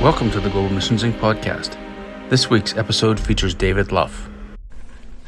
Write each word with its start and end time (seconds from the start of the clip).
Welcome 0.00 0.30
to 0.30 0.38
the 0.38 0.48
Global 0.50 0.70
Missions 0.70 1.02
Inc. 1.02 1.14
podcast. 1.14 1.76
This 2.28 2.48
week's 2.48 2.76
episode 2.76 3.18
features 3.18 3.56
David 3.56 3.90
Luff. 3.90 4.28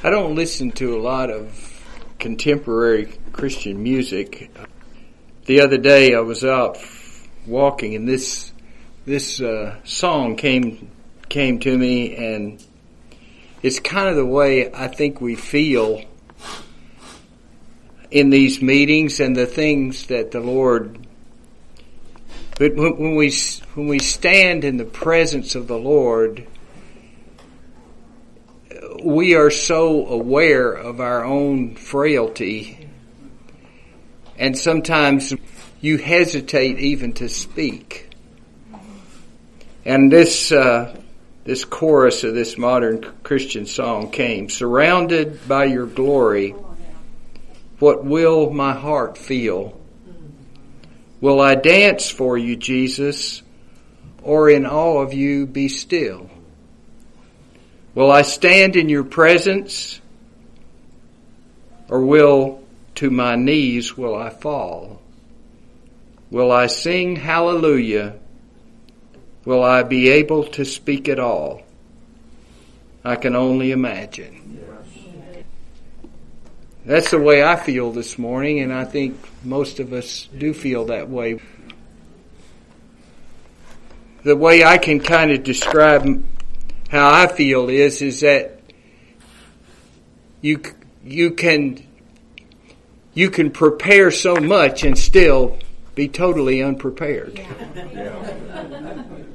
I 0.04 0.10
don't 0.10 0.36
listen 0.36 0.70
to 0.72 0.96
a 0.96 1.00
lot 1.00 1.28
of 1.28 1.82
contemporary 2.20 3.18
Christian 3.32 3.82
music. 3.82 4.56
The 5.46 5.60
other 5.60 5.78
day 5.78 6.14
I 6.14 6.20
was 6.20 6.44
out 6.44 6.78
walking 7.48 7.96
and 7.96 8.08
this 8.08 8.52
this 9.06 9.40
uh, 9.40 9.74
song 9.82 10.36
came 10.36 10.88
came 11.28 11.58
to 11.60 11.76
me 11.76 12.16
and 12.16 12.64
it's 13.62 13.80
kind 13.80 14.08
of 14.08 14.16
the 14.16 14.26
way 14.26 14.72
I 14.72 14.88
think 14.88 15.20
we 15.20 15.36
feel 15.36 16.02
in 18.10 18.30
these 18.30 18.60
meetings 18.62 19.20
and 19.20 19.34
the 19.34 19.46
things 19.46 20.06
that 20.06 20.30
the 20.30 20.40
Lord 20.40 21.04
but 22.56 22.76
when, 22.76 23.16
we 23.16 23.32
when 23.74 23.88
we 23.88 23.98
stand 23.98 24.62
in 24.64 24.76
the 24.76 24.84
presence 24.84 25.56
of 25.56 25.66
the 25.66 25.76
Lord, 25.76 26.46
we 29.02 29.34
are 29.34 29.50
so 29.50 30.06
aware 30.06 30.72
of 30.72 31.00
our 31.00 31.24
own 31.24 31.74
frailty, 31.74 32.88
and 34.38 34.56
sometimes 34.56 35.34
you 35.80 35.98
hesitate 35.98 36.78
even 36.78 37.12
to 37.14 37.28
speak. 37.28 38.10
And 39.84 40.12
this 40.12 40.52
uh, 40.52 40.96
this 41.44 41.64
chorus 41.64 42.24
of 42.24 42.34
this 42.34 42.56
modern 42.56 43.02
Christian 43.22 43.66
song 43.66 44.10
came: 44.10 44.48
"Surrounded 44.48 45.46
by 45.46 45.64
Your 45.64 45.86
glory, 45.86 46.54
what 47.78 48.04
will 48.04 48.50
my 48.50 48.72
heart 48.72 49.18
feel?" 49.18 49.78
Will 51.20 51.40
I 51.40 51.54
dance 51.54 52.10
for 52.10 52.36
you, 52.36 52.56
Jesus, 52.56 53.42
or 54.22 54.50
in 54.50 54.66
awe 54.66 55.00
of 55.00 55.14
you 55.14 55.46
be 55.46 55.68
still? 55.68 56.28
Will 57.94 58.10
I 58.10 58.22
stand 58.22 58.76
in 58.76 58.88
your 58.88 59.04
presence, 59.04 60.00
or 61.88 62.02
will 62.02 62.60
to 62.96 63.10
my 63.10 63.36
knees 63.36 63.96
will 63.96 64.14
I 64.14 64.30
fall? 64.30 65.00
Will 66.30 66.50
I 66.50 66.66
sing 66.66 67.16
hallelujah? 67.16 68.16
Will 69.44 69.62
I 69.62 69.82
be 69.82 70.08
able 70.08 70.44
to 70.44 70.64
speak 70.64 71.08
at 71.08 71.18
all? 71.18 71.62
I 73.04 73.16
can 73.16 73.36
only 73.36 73.72
imagine. 73.72 74.60
That's 76.86 77.10
the 77.10 77.18
way 77.18 77.42
I 77.42 77.56
feel 77.56 77.92
this 77.92 78.18
morning, 78.18 78.60
and 78.60 78.72
I 78.72 78.84
think 78.84 79.16
most 79.42 79.80
of 79.80 79.92
us 79.92 80.28
do 80.36 80.54
feel 80.54 80.86
that 80.86 81.08
way. 81.08 81.40
The 84.22 84.36
way 84.36 84.64
I 84.64 84.78
can 84.78 85.00
kind 85.00 85.30
of 85.30 85.42
describe 85.42 86.24
how 86.88 87.12
I 87.12 87.26
feel 87.26 87.68
is 87.68 88.00
is 88.00 88.20
that 88.20 88.60
you 90.40 90.62
you 91.04 91.32
can 91.32 91.86
you 93.12 93.30
can 93.30 93.50
prepare 93.50 94.10
so 94.10 94.36
much 94.36 94.84
and 94.84 94.96
still 94.98 95.58
be 95.94 96.08
totally 96.08 96.62
unprepared. 96.62 97.40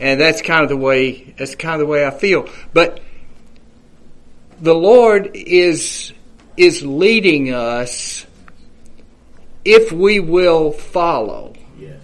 And 0.00 0.20
that's 0.20 0.42
kind 0.42 0.62
of 0.62 0.68
the 0.68 0.76
way 0.76 1.34
that's 1.36 1.54
kind 1.54 1.74
of 1.74 1.80
the 1.80 1.86
way 1.86 2.06
I 2.06 2.10
feel. 2.10 2.48
But 2.72 3.00
the 4.60 4.74
Lord 4.74 5.30
is 5.34 6.12
is 6.56 6.84
leading 6.84 7.52
us 7.52 8.26
if 9.64 9.92
we 9.92 10.20
will 10.20 10.72
follow. 10.72 11.54
Yes. 11.78 12.00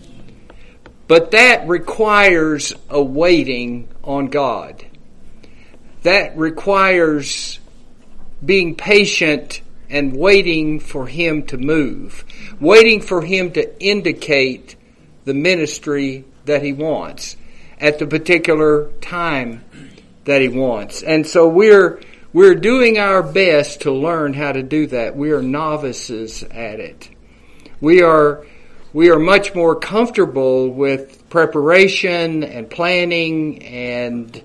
But 1.06 1.32
that 1.32 1.68
requires 1.68 2.74
a 2.88 3.02
waiting 3.02 3.88
on 4.02 4.26
God. 4.26 4.84
That 6.02 6.36
requires 6.36 7.60
being 8.44 8.74
patient 8.74 9.60
and 9.90 10.16
waiting 10.16 10.80
for 10.80 11.06
Him 11.06 11.44
to 11.46 11.58
move, 11.58 12.24
waiting 12.60 13.00
for 13.00 13.20
Him 13.22 13.52
to 13.52 13.82
indicate 13.84 14.76
the 15.24 15.34
ministry 15.34 16.24
that 16.46 16.62
He 16.62 16.72
wants 16.72 17.36
at 17.80 17.98
the 17.98 18.06
particular 18.06 18.90
time 19.00 19.64
that 20.24 20.40
He 20.42 20.48
wants. 20.48 21.02
And 21.02 21.26
so 21.26 21.48
we're 21.48 22.00
we're 22.32 22.54
doing 22.54 22.98
our 22.98 23.24
best 23.24 23.80
to 23.82 23.92
learn 23.92 24.34
how 24.34 24.52
to 24.52 24.62
do 24.62 24.86
that. 24.88 25.16
We 25.16 25.32
are 25.32 25.42
novices 25.42 26.44
at 26.44 26.78
it. 26.78 27.08
We 27.80 28.02
are, 28.02 28.46
we 28.92 29.10
are 29.10 29.18
much 29.18 29.52
more 29.52 29.74
comfortable 29.74 30.68
with 30.68 31.28
preparation 31.28 32.44
and 32.44 32.70
planning 32.70 33.64
and 33.64 34.40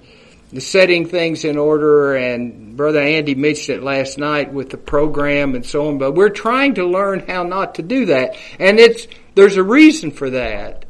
setting 0.57 1.07
things 1.07 1.43
in 1.43 1.57
order 1.57 2.15
and 2.15 2.77
brother 2.77 3.01
Andy 3.01 3.35
mentioned 3.35 3.79
it 3.79 3.83
last 3.83 4.17
night 4.17 4.53
with 4.53 4.69
the 4.69 4.77
program 4.77 5.53
and 5.53 5.65
so 5.65 5.89
on 5.89 5.97
but 5.97 6.13
we're 6.13 6.29
trying 6.29 6.75
to 6.75 6.85
learn 6.85 7.19
how 7.27 7.43
not 7.43 7.75
to 7.75 7.81
do 7.81 8.05
that 8.05 8.37
and 8.57 8.79
it's 8.79 9.05
there's 9.33 9.57
a 9.57 9.63
reason 9.63 10.11
for 10.11 10.29
that 10.29 10.84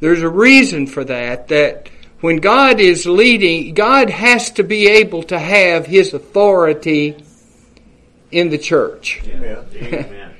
there's 0.00 0.22
a 0.22 0.28
reason 0.28 0.86
for 0.86 1.04
that 1.04 1.48
that 1.48 1.88
when 2.20 2.36
God 2.36 2.80
is 2.80 3.06
leading, 3.06 3.72
God 3.74 4.10
has 4.10 4.50
to 4.52 4.62
be 4.62 4.88
able 4.88 5.22
to 5.24 5.38
have 5.38 5.86
His 5.86 6.12
authority 6.12 7.22
in 8.30 8.50
the 8.50 8.58
church. 8.58 9.22
Amen. 9.26 10.34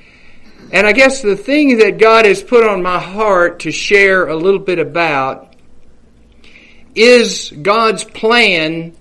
and 0.73 0.87
I 0.87 0.93
guess 0.93 1.23
the 1.23 1.37
thing 1.37 1.79
that 1.79 1.99
God 1.99 2.27
has 2.27 2.43
put 2.43 2.67
on 2.67 2.83
my 2.83 2.99
heart 2.99 3.61
to 3.61 3.73
share 3.73 4.29
a 4.29 4.37
little 4.37 4.61
bit 4.61 4.79
about 4.79 5.55
is 6.95 7.53
God's 7.63 8.05
plan. 8.05 8.95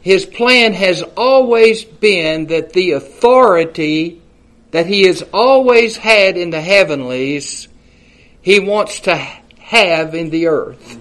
His 0.00 0.26
plan 0.26 0.74
has 0.74 1.02
always 1.16 1.84
been 1.84 2.46
that 2.46 2.72
the 2.72 2.92
authority 2.92 4.20
that 4.70 4.86
He 4.86 5.02
has 5.06 5.22
always 5.32 5.96
had 5.96 6.36
in 6.36 6.50
the 6.50 6.60
heavenlies, 6.60 7.68
He 8.42 8.60
wants 8.60 9.00
to 9.00 9.16
have 9.68 10.14
in 10.14 10.30
the 10.30 10.46
earth. 10.46 10.98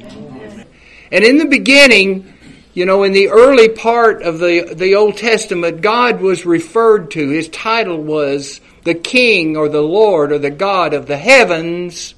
And 1.09 1.23
in 1.23 1.37
the 1.37 1.45
beginning, 1.45 2.33
you 2.73 2.85
know, 2.85 3.03
in 3.03 3.13
the 3.13 3.29
early 3.29 3.69
part 3.69 4.21
of 4.21 4.39
the, 4.39 4.73
the 4.75 4.95
Old 4.95 5.15
Testament, 5.15 5.79
God 5.79 6.19
was 6.19 6.45
referred 6.45 7.11
to. 7.11 7.29
His 7.29 7.47
title 7.47 8.03
was 8.03 8.59
the 8.83 8.93
King 8.93 9.55
or 9.55 9.69
the 9.69 9.81
Lord 9.81 10.33
or 10.33 10.37
the 10.37 10.51
God 10.51 10.93
of 10.93 11.07
the 11.07 11.15
heavens 11.17 12.13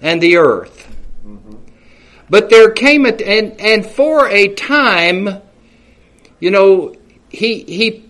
and 0.00 0.22
the 0.22 0.36
earth. 0.36 0.88
But 2.30 2.48
there 2.48 2.70
came 2.70 3.04
a, 3.04 3.10
and, 3.10 3.60
and 3.60 3.84
for 3.84 4.28
a 4.28 4.54
time, 4.54 5.42
you 6.38 6.52
know, 6.52 6.94
he, 7.28 7.64
he, 7.64 8.04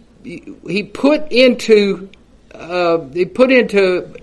he 0.67 0.83
put 0.83 1.33
into, 1.33 2.11
uh, 2.55 2.99
he 3.15 3.25
put 3.25 3.51
into, 3.51 4.15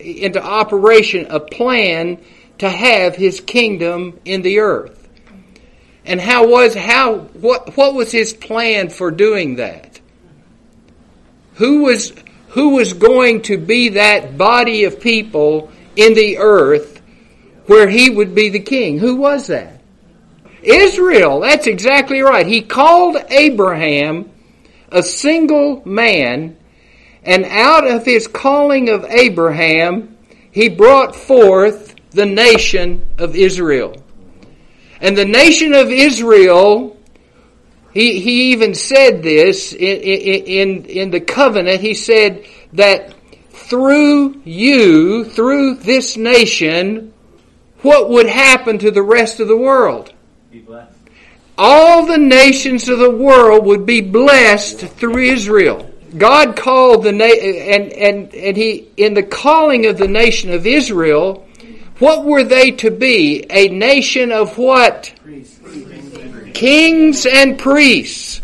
into 0.00 0.42
operation 0.42 1.28
a 1.30 1.38
plan 1.38 2.18
to 2.60 2.68
have 2.68 3.16
his 3.16 3.40
kingdom 3.40 4.20
in 4.24 4.42
the 4.42 4.60
earth. 4.60 5.08
And 6.04 6.20
how 6.20 6.46
was 6.46 6.74
how 6.74 7.18
what 7.18 7.76
what 7.76 7.94
was 7.94 8.12
his 8.12 8.32
plan 8.32 8.90
for 8.90 9.10
doing 9.10 9.56
that? 9.56 10.00
Who 11.54 11.82
was 11.82 12.12
who 12.48 12.70
was 12.70 12.92
going 12.92 13.42
to 13.42 13.58
be 13.58 13.90
that 13.90 14.36
body 14.36 14.84
of 14.84 15.00
people 15.00 15.70
in 15.96 16.14
the 16.14 16.38
earth 16.38 17.00
where 17.66 17.88
he 17.88 18.10
would 18.10 18.34
be 18.34 18.48
the 18.48 18.60
king? 18.60 18.98
Who 18.98 19.16
was 19.16 19.46
that? 19.46 19.80
Israel. 20.62 21.40
That's 21.40 21.66
exactly 21.66 22.20
right. 22.20 22.46
He 22.46 22.60
called 22.62 23.16
Abraham 23.30 24.30
a 24.92 25.02
single 25.02 25.82
man, 25.86 26.56
and 27.22 27.44
out 27.44 27.86
of 27.86 28.04
his 28.04 28.26
calling 28.26 28.88
of 28.88 29.04
Abraham, 29.04 30.16
he 30.50 30.68
brought 30.68 31.14
forth 31.14 31.89
the 32.10 32.26
nation 32.26 33.06
of 33.18 33.36
Israel. 33.36 33.96
And 35.00 35.16
the 35.16 35.24
nation 35.24 35.74
of 35.74 35.90
Israel, 35.90 36.96
he, 37.94 38.20
he 38.20 38.52
even 38.52 38.74
said 38.74 39.22
this 39.22 39.72
in, 39.72 39.78
in, 39.78 40.84
in 40.84 41.10
the 41.10 41.20
covenant. 41.20 41.80
He 41.80 41.94
said 41.94 42.44
that 42.74 43.14
through 43.50 44.40
you, 44.44 45.24
through 45.24 45.74
this 45.76 46.16
nation, 46.16 47.12
what 47.82 48.10
would 48.10 48.26
happen 48.26 48.78
to 48.78 48.90
the 48.90 49.02
rest 49.02 49.40
of 49.40 49.48
the 49.48 49.56
world? 49.56 50.12
All 51.56 52.06
the 52.06 52.18
nations 52.18 52.88
of 52.88 52.98
the 52.98 53.10
world 53.10 53.66
would 53.66 53.86
be 53.86 54.00
blessed 54.00 54.78
through 54.78 55.18
Israel. 55.18 55.90
God 56.16 56.56
called 56.56 57.04
the 57.04 57.12
na- 57.12 57.24
and 57.24 57.92
and 57.92 58.34
and 58.34 58.56
he 58.56 58.88
in 58.96 59.14
the 59.14 59.22
calling 59.22 59.86
of 59.86 59.96
the 59.96 60.08
nation 60.08 60.52
of 60.52 60.66
Israel, 60.66 61.46
what 62.00 62.24
were 62.24 62.42
they 62.42 62.72
to 62.72 62.90
be? 62.90 63.44
A 63.50 63.68
nation 63.68 64.32
of 64.32 64.58
what? 64.58 65.12
Kings 66.54 67.26
and 67.26 67.58
priests. 67.58 68.40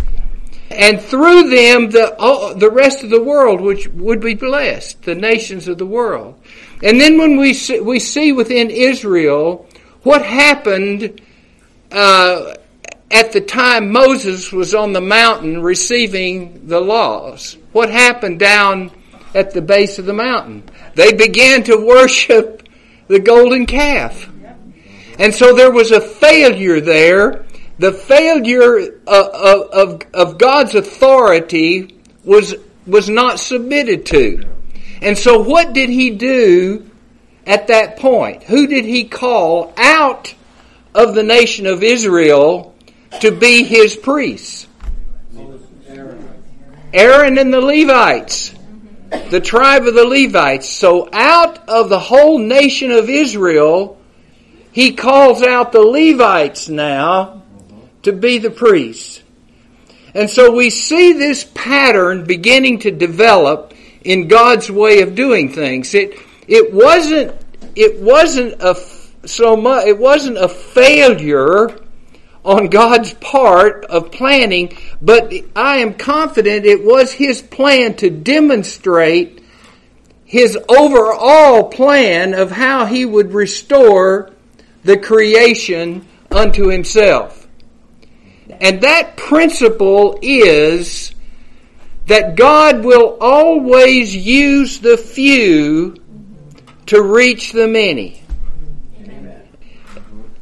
And 0.70 1.00
through 1.00 1.48
them, 1.50 1.90
the, 1.90 2.54
the 2.58 2.70
rest 2.70 3.02
of 3.02 3.10
the 3.10 3.22
world 3.22 3.60
which 3.60 3.88
would 3.88 4.20
be 4.20 4.34
blessed, 4.34 5.02
the 5.02 5.14
nations 5.14 5.68
of 5.68 5.78
the 5.78 5.86
world. 5.86 6.38
And 6.82 7.00
then 7.00 7.18
when 7.18 7.38
we 7.38 7.54
see, 7.54 7.80
we 7.80 7.98
see 7.98 8.32
within 8.32 8.68
Israel 8.70 9.66
what 10.02 10.22
happened 10.22 11.20
uh, 11.90 12.54
at 13.10 13.32
the 13.32 13.40
time 13.40 13.90
Moses 13.90 14.52
was 14.52 14.74
on 14.74 14.92
the 14.92 15.00
mountain 15.00 15.62
receiving 15.62 16.66
the 16.66 16.80
laws. 16.80 17.56
What 17.72 17.90
happened 17.90 18.38
down 18.38 18.90
at 19.34 19.52
the 19.52 19.62
base 19.62 19.98
of 19.98 20.04
the 20.04 20.12
mountain? 20.12 20.64
They 20.94 21.12
began 21.12 21.62
to 21.64 21.76
worship 21.76 22.65
the 23.08 23.18
golden 23.18 23.66
calf. 23.66 24.30
And 25.18 25.34
so 25.34 25.54
there 25.54 25.70
was 25.70 25.90
a 25.90 26.00
failure 26.00 26.80
there. 26.80 27.44
The 27.78 27.92
failure 27.92 29.00
uh, 29.06 29.28
of, 29.32 29.70
of, 29.70 30.02
of 30.14 30.38
God's 30.38 30.74
authority 30.74 31.96
was, 32.24 32.54
was 32.86 33.08
not 33.08 33.38
submitted 33.38 34.06
to. 34.06 34.46
And 35.02 35.16
so 35.16 35.42
what 35.42 35.72
did 35.72 35.90
he 35.90 36.10
do 36.10 36.90
at 37.46 37.68
that 37.68 37.98
point? 37.98 38.44
Who 38.44 38.66
did 38.66 38.84
he 38.84 39.04
call 39.04 39.72
out 39.76 40.34
of 40.94 41.14
the 41.14 41.22
nation 41.22 41.66
of 41.66 41.82
Israel 41.82 42.74
to 43.20 43.30
be 43.30 43.62
his 43.62 43.94
priests? 43.96 44.66
Aaron 46.92 47.36
and 47.36 47.52
the 47.52 47.60
Levites, 47.60 48.54
the 49.30 49.40
tribe 49.40 49.84
of 49.84 49.94
the 49.94 50.04
Levites. 50.04 50.68
So 50.68 51.08
out 51.12 51.68
of 51.68 51.88
the 51.88 51.98
whole 51.98 52.38
nation 52.38 52.90
of 52.90 53.08
Israel, 53.08 54.00
he 54.72 54.92
calls 54.92 55.42
out 55.42 55.72
the 55.72 55.80
Levites 55.80 56.68
now 56.68 57.42
to 58.02 58.12
be 58.12 58.38
the 58.38 58.50
priests. 58.50 59.22
And 60.14 60.30
so 60.30 60.52
we 60.52 60.70
see 60.70 61.12
this 61.12 61.44
pattern 61.54 62.24
beginning 62.24 62.80
to 62.80 62.90
develop 62.90 63.74
in 64.02 64.28
God's 64.28 64.70
way 64.70 65.02
of 65.02 65.14
doing 65.14 65.52
things. 65.52 65.94
It 65.94 66.18
it 66.48 66.72
wasn't 66.72 67.34
it 67.74 68.00
wasn't 68.00 68.62
a 68.62 68.74
so 69.26 69.56
much 69.56 69.86
it 69.86 69.98
wasn't 69.98 70.38
a 70.38 70.48
failure 70.48 71.78
on 72.46 72.68
God's 72.68 73.12
part 73.14 73.84
of 73.86 74.12
planning, 74.12 74.78
but 75.02 75.32
I 75.56 75.78
am 75.78 75.94
confident 75.94 76.64
it 76.64 76.84
was 76.84 77.12
his 77.12 77.42
plan 77.42 77.94
to 77.96 78.08
demonstrate 78.08 79.42
his 80.24 80.56
overall 80.68 81.64
plan 81.68 82.34
of 82.34 82.52
how 82.52 82.86
he 82.86 83.04
would 83.04 83.32
restore 83.32 84.30
the 84.84 84.96
creation 84.96 86.06
unto 86.30 86.68
himself. 86.68 87.48
And 88.60 88.80
that 88.82 89.16
principle 89.16 90.18
is 90.22 91.12
that 92.06 92.36
God 92.36 92.84
will 92.84 93.18
always 93.20 94.14
use 94.14 94.78
the 94.78 94.96
few 94.96 95.96
to 96.86 97.02
reach 97.02 97.50
the 97.50 97.66
many. 97.66 98.22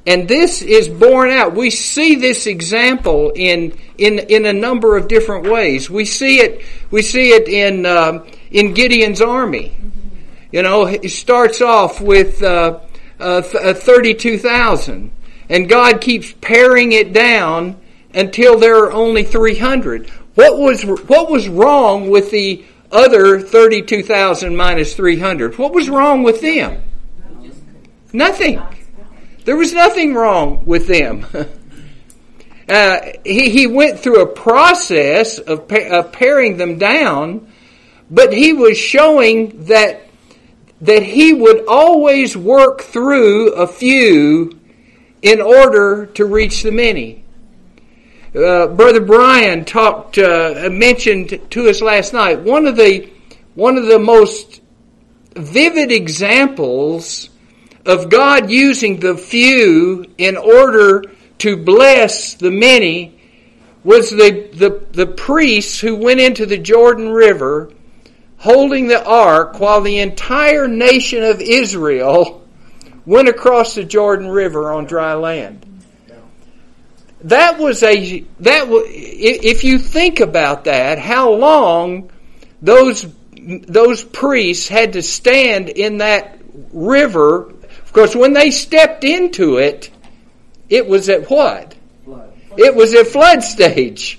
And 0.06 0.28
this 0.28 0.60
is 0.60 0.88
borne 0.88 1.30
out. 1.30 1.54
We 1.54 1.70
see 1.70 2.16
this 2.16 2.46
example 2.46 3.32
in 3.34 3.76
in 3.96 4.18
in 4.18 4.44
a 4.44 4.52
number 4.52 4.96
of 4.96 5.08
different 5.08 5.46
ways. 5.46 5.88
We 5.88 6.04
see 6.04 6.40
it 6.40 6.62
we 6.90 7.00
see 7.00 7.30
it 7.30 7.48
in 7.48 7.86
uh, 7.86 8.24
in 8.50 8.74
Gideon's 8.74 9.22
army. 9.22 9.76
You 10.52 10.62
know, 10.62 10.86
it 10.86 11.08
starts 11.08 11.62
off 11.62 12.00
with 12.00 12.42
uh, 12.42 12.80
uh, 13.18 13.42
uh 13.60 13.74
thirty 13.74 14.12
two 14.12 14.38
thousand, 14.38 15.10
and 15.48 15.68
God 15.70 16.02
keeps 16.02 16.32
paring 16.32 16.92
it 16.92 17.14
down 17.14 17.80
until 18.12 18.58
there 18.58 18.84
are 18.84 18.92
only 18.92 19.22
three 19.22 19.56
hundred. 19.56 20.10
What 20.34 20.58
was 20.58 20.82
what 20.84 21.30
was 21.30 21.48
wrong 21.48 22.10
with 22.10 22.30
the 22.30 22.62
other 22.92 23.40
32,000 23.40 24.56
minus 24.56 24.94
300? 24.94 25.58
What 25.58 25.72
was 25.74 25.90
wrong 25.90 26.22
with 26.22 26.40
them? 26.40 26.82
Nothing. 28.12 28.62
There 29.44 29.56
was 29.56 29.72
nothing 29.72 30.14
wrong 30.14 30.64
with 30.64 30.86
them. 30.86 31.26
uh, 32.68 33.00
he, 33.24 33.50
he 33.50 33.66
went 33.66 34.00
through 34.00 34.22
a 34.22 34.26
process 34.26 35.38
of, 35.38 35.70
of 35.70 36.12
paring 36.12 36.56
them 36.56 36.78
down, 36.78 37.52
but 38.10 38.32
he 38.32 38.52
was 38.52 38.78
showing 38.78 39.66
that 39.66 40.00
that 40.80 41.02
he 41.02 41.32
would 41.32 41.64
always 41.66 42.36
work 42.36 42.82
through 42.82 43.52
a 43.52 43.66
few 43.66 44.58
in 45.22 45.40
order 45.40 46.04
to 46.04 46.26
reach 46.26 46.62
the 46.62 46.70
many. 46.70 47.24
Uh, 48.34 48.66
Brother 48.66 49.00
Brian 49.00 49.64
talked, 49.64 50.18
uh, 50.18 50.68
mentioned 50.70 51.40
to 51.50 51.68
us 51.70 51.80
last 51.80 52.12
night 52.12 52.40
one 52.40 52.66
of 52.66 52.76
the 52.76 53.08
one 53.54 53.78
of 53.78 53.86
the 53.86 53.98
most 53.98 54.60
vivid 55.36 55.92
examples 55.92 57.30
of 57.86 58.08
God 58.10 58.50
using 58.50 59.00
the 59.00 59.16
few 59.16 60.06
in 60.18 60.36
order 60.36 61.04
to 61.38 61.56
bless 61.56 62.34
the 62.34 62.50
many 62.50 63.18
was 63.82 64.10
the, 64.10 64.48
the, 64.54 64.86
the 64.92 65.06
priests 65.06 65.80
who 65.80 65.94
went 65.94 66.20
into 66.20 66.46
the 66.46 66.56
Jordan 66.56 67.10
River 67.10 67.70
holding 68.38 68.88
the 68.88 69.04
ark 69.04 69.60
while 69.60 69.80
the 69.80 69.98
entire 69.98 70.66
nation 70.66 71.22
of 71.22 71.40
Israel 71.40 72.46
went 73.04 73.28
across 73.28 73.74
the 73.74 73.84
Jordan 73.84 74.28
River 74.28 74.72
on 74.72 74.86
dry 74.86 75.14
land 75.14 75.64
that 77.24 77.58
was 77.58 77.82
a 77.82 78.20
that 78.40 78.66
if 78.68 79.64
you 79.64 79.78
think 79.78 80.20
about 80.20 80.64
that, 80.64 80.98
how 80.98 81.32
long 81.32 82.10
those 82.60 83.06
those 83.36 84.04
priests 84.04 84.68
had 84.68 84.92
to 84.92 85.02
stand 85.02 85.68
in 85.70 85.98
that 85.98 86.38
river. 86.72 87.52
Course, 87.94 88.16
when 88.16 88.32
they 88.32 88.50
stepped 88.50 89.04
into 89.04 89.58
it, 89.58 89.88
it 90.68 90.84
was 90.88 91.08
at 91.08 91.30
what? 91.30 91.76
Flood. 92.04 92.32
It 92.56 92.74
was 92.74 92.92
at 92.92 93.06
flood 93.06 93.44
stage. 93.44 94.18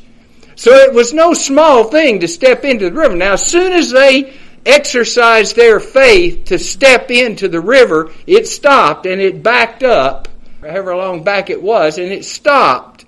So 0.56 0.72
it 0.72 0.94
was 0.94 1.14
no 1.14 1.34
small 1.34 1.84
thing 1.84 2.22
to 2.22 2.28
step 2.30 2.64
into 2.64 2.90
the 2.90 2.96
river. 2.96 3.18
Now, 3.18 3.34
as 3.34 3.46
soon 3.46 3.74
as 3.74 3.92
they 3.92 4.34
exercised 4.66 5.58
their 5.58 5.82
faith 5.82 6.46
to 6.46 6.58
step 6.58 7.12
into 7.12 7.50
the 7.50 7.60
river, 7.60 8.14
it 8.26 8.48
stopped 8.48 9.06
and 9.06 9.20
it 9.20 9.44
backed 9.44 9.84
up, 9.84 10.30
however 10.62 10.96
long 10.96 11.26
back 11.26 11.50
it 11.50 11.62
was, 11.62 11.98
and 11.98 12.14
it 12.14 12.24
stopped. 12.24 13.04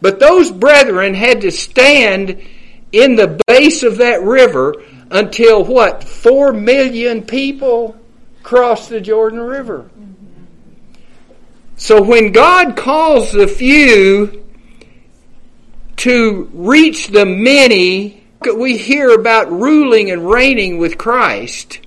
But 0.00 0.20
those 0.20 0.52
brethren 0.52 1.14
had 1.14 1.40
to 1.40 1.50
stand 1.50 2.40
in 2.92 3.16
the 3.16 3.42
base 3.48 3.82
of 3.82 3.98
that 3.98 4.22
river 4.22 4.84
until 5.10 5.64
what? 5.64 6.04
Four 6.04 6.52
million 6.52 7.22
people 7.22 7.96
crossed 8.44 8.90
the 8.90 9.00
Jordan 9.00 9.40
River. 9.40 9.90
So 11.76 12.02
when 12.02 12.32
God 12.32 12.76
calls 12.76 13.32
the 13.32 13.46
few 13.46 14.44
to 15.96 16.50
reach 16.52 17.08
the 17.08 17.26
many, 17.26 18.24
we 18.56 18.76
hear 18.76 19.10
about 19.10 19.50
ruling 19.50 20.10
and 20.10 20.28
reigning 20.28 20.78
with 20.78 20.98
Christ. 20.98 21.80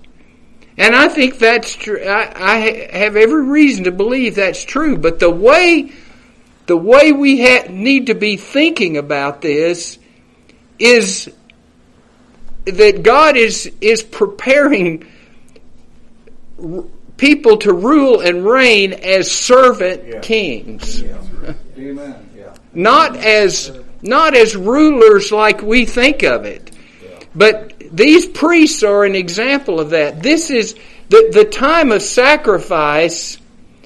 And 0.78 0.96
I 0.96 1.10
think 1.10 1.40
that's 1.40 1.76
true. 1.76 2.02
I, 2.02 2.32
I 2.36 2.58
have 2.98 3.16
every 3.16 3.44
reason 3.46 3.84
to 3.86 3.92
believe 3.92 4.36
that's 4.36 4.64
true. 4.64 4.98
But 4.98 5.20
the 5.20 5.30
way 5.30 5.92
the 6.68 6.78
way 6.78 7.12
we 7.12 7.42
ha- 7.42 7.66
need 7.70 8.08
to 8.08 8.16
be 8.16 8.38
thinking 8.38 8.96
about 8.96 9.42
this 9.42 9.98
is 10.78 11.32
that 12.66 13.02
God 13.02 13.36
is 13.36 13.72
is 13.82 14.04
preparing 14.04 15.06
people 17.20 17.58
to 17.58 17.74
rule 17.74 18.22
and 18.22 18.44
reign 18.46 18.94
as 18.94 19.30
servant 19.30 20.04
yeah. 20.08 20.20
kings. 20.22 21.02
Yeah. 21.02 21.18
Amen. 21.78 22.30
Yeah. 22.36 22.56
Not 22.74 23.16
as 23.18 23.78
not 24.02 24.34
as 24.34 24.56
rulers 24.56 25.32
like 25.32 25.62
we 25.62 25.86
think 25.86 26.24
of 26.24 26.46
it. 26.46 26.72
But 27.36 27.74
these 27.92 28.26
priests 28.26 28.82
are 28.84 29.04
an 29.04 29.16
example 29.16 29.80
of 29.80 29.92
that. 29.92 30.24
This 30.24 30.50
is 30.50 30.76
the, 31.10 31.30
the 31.34 31.46
time 31.46 31.92
of 31.92 32.02
sacrifice 32.02 33.38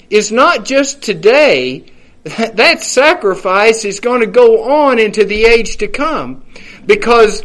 is 0.09 0.31
not 0.31 0.65
just 0.65 1.01
today, 1.01 1.85
that 2.23 2.83
sacrifice 2.83 3.85
is 3.85 3.99
going 3.99 4.21
to 4.21 4.27
go 4.27 4.85
on 4.85 4.99
into 4.99 5.25
the 5.25 5.45
age 5.45 5.77
to 5.77 5.87
come. 5.87 6.45
Because 6.85 7.43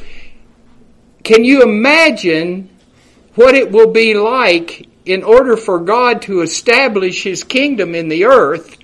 can 1.24 1.44
you 1.44 1.62
imagine 1.62 2.68
what 3.34 3.54
it 3.54 3.70
will 3.70 3.90
be 3.90 4.14
like 4.14 4.88
in 5.08 5.22
order 5.22 5.56
for 5.56 5.78
God 5.78 6.22
to 6.22 6.42
establish 6.42 7.22
His 7.22 7.44
kingdom 7.44 7.94
in 7.94 8.08
the 8.08 8.26
earth? 8.26 8.76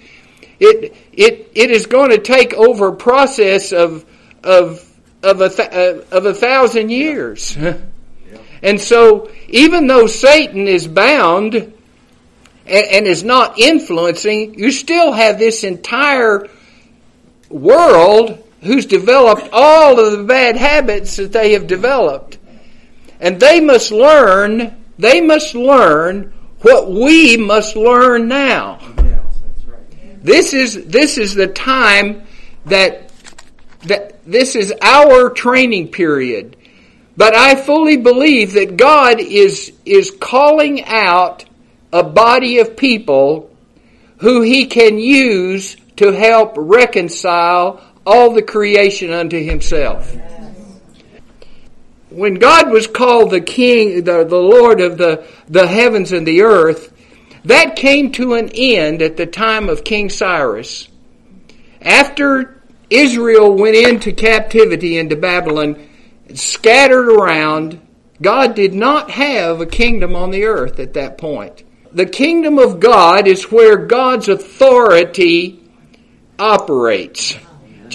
It, 0.59 0.97
it, 1.13 1.51
it 1.55 1.71
is 1.71 1.87
going 1.87 2.11
to 2.11 2.19
take 2.19 2.55
over 2.55 2.89
a 2.89 2.97
process 2.97 3.73
of, 3.73 4.05
of, 4.43 4.85
of, 5.23 5.41
a, 5.41 5.45
uh, 5.45 6.05
of 6.11 6.27
a 6.27 6.35
thousand 6.35 6.91
years. 6.91 7.57
And 8.65 8.81
so, 8.81 9.31
even 9.49 9.87
though 9.89 10.07
Satan 10.07 10.67
is 10.69 10.89
bound 10.89 11.55
and, 11.55 11.75
and 12.67 13.07
is 13.07 13.23
not 13.23 13.59
influencing, 13.59 14.59
you 14.59 14.71
still 14.71 15.13
have 15.13 15.39
this 15.39 15.65
entire 15.65 16.49
world 17.51 18.43
who's 18.63 18.87
developed 18.87 19.51
all 19.53 20.01
of 20.01 20.19
the 20.19 20.25
bad 20.25 20.57
habits 20.57 21.17
that 21.17 21.33
they 21.33 21.53
have 21.53 21.67
developed. 21.67 22.39
And 23.21 23.39
they 23.39 23.61
must 23.61 23.93
learn, 23.93 24.83
they 24.99 25.21
must 25.21 25.55
learn 25.55 26.33
what 26.63 26.91
we 26.91 27.37
must 27.37 27.77
learn 27.77 28.29
now. 28.29 28.79
This 30.23 30.55
is 30.55 30.87
this 30.87 31.19
is 31.19 31.35
the 31.35 31.47
time 31.49 32.23
that 32.67 33.11
that 33.83 34.25
this 34.25 34.57
is 34.57 34.73
our 34.81 35.31
training 35.31 35.89
period. 35.89 36.57
But 37.17 37.37
I 37.37 37.55
fully 37.55 37.99
believe 37.99 38.55
that 38.55 38.77
God 38.77 39.21
is 39.21 39.73
is 39.85 40.11
calling 40.11 40.85
out 40.85 41.45
a 41.93 42.03
body 42.03 42.59
of 42.59 42.77
people 42.77 43.51
who 44.19 44.41
he 44.41 44.67
can 44.67 44.99
use 44.99 45.77
to 45.97 46.11
help 46.11 46.55
reconcile 46.57 47.81
all 48.07 48.33
the 48.33 48.43
creation 48.43 49.13
unto 49.13 49.43
himself. 49.43 50.17
When 52.15 52.35
God 52.35 52.71
was 52.71 52.87
called 52.87 53.31
the 53.31 53.41
king, 53.41 54.05
the, 54.05 54.25
the 54.25 54.37
Lord 54.37 54.81
of 54.81 54.99
the, 54.99 55.27
the 55.49 55.67
heavens 55.67 56.13
and 56.13 56.27
the 56.27 56.43
earth, 56.43 56.93
that 57.45 57.77
came 57.77 58.13
to 58.13 58.35
an 58.35 58.51
end 58.55 59.03
at 59.03 59.17
the 59.17 59.27
time 59.27 59.69
of 59.69 59.85
King 59.85 60.09
Cyrus. 60.09 60.89
After 61.83 62.63
Israel 62.89 63.55
went 63.55 63.77
into 63.77 64.13
captivity 64.13 64.97
into 64.97 65.17
Babylon, 65.17 65.89
scattered 66.35 67.09
around, 67.09 67.81
God 68.23 68.55
did 68.55 68.73
not 68.75 69.11
have 69.11 69.61
a 69.61 69.67
kingdom 69.67 70.17
on 70.17 70.31
the 70.31 70.45
earth 70.45 70.79
at 70.79 70.95
that 70.95 71.19
point. 71.19 71.65
The 71.93 72.07
kingdom 72.07 72.59
of 72.59 72.81
God 72.81 73.27
is 73.27 73.53
where 73.53 73.77
God's 73.77 74.29
authority 74.29 75.61
operates. 76.39 77.37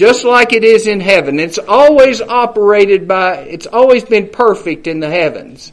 Just 0.00 0.24
like 0.24 0.54
it 0.54 0.64
is 0.64 0.86
in 0.86 0.98
heaven. 0.98 1.38
It's 1.38 1.58
always 1.58 2.22
operated 2.22 3.06
by, 3.06 3.40
it's 3.40 3.66
always 3.66 4.02
been 4.02 4.30
perfect 4.30 4.86
in 4.86 4.98
the 4.98 5.10
heavens. 5.10 5.72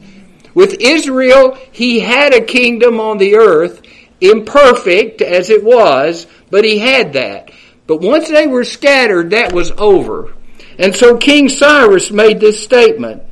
With 0.52 0.82
Israel, 0.82 1.56
he 1.72 2.00
had 2.00 2.34
a 2.34 2.44
kingdom 2.44 3.00
on 3.00 3.16
the 3.16 3.36
earth, 3.36 3.80
imperfect 4.20 5.22
as 5.22 5.48
it 5.48 5.64
was, 5.64 6.26
but 6.50 6.62
he 6.62 6.78
had 6.78 7.14
that. 7.14 7.52
But 7.86 8.02
once 8.02 8.28
they 8.28 8.46
were 8.46 8.64
scattered, 8.64 9.30
that 9.30 9.54
was 9.54 9.70
over. 9.78 10.34
And 10.78 10.94
so 10.94 11.16
King 11.16 11.48
Cyrus 11.48 12.10
made 12.10 12.38
this 12.38 12.62
statement, 12.62 13.22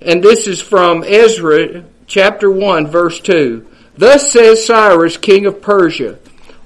and 0.00 0.22
this 0.22 0.46
is 0.46 0.62
from 0.62 1.04
Ezra 1.06 1.84
chapter 2.06 2.50
1, 2.50 2.86
verse 2.86 3.20
2. 3.20 3.66
Thus 3.98 4.32
says 4.32 4.64
Cyrus, 4.64 5.18
king 5.18 5.44
of 5.44 5.60
Persia, 5.60 6.18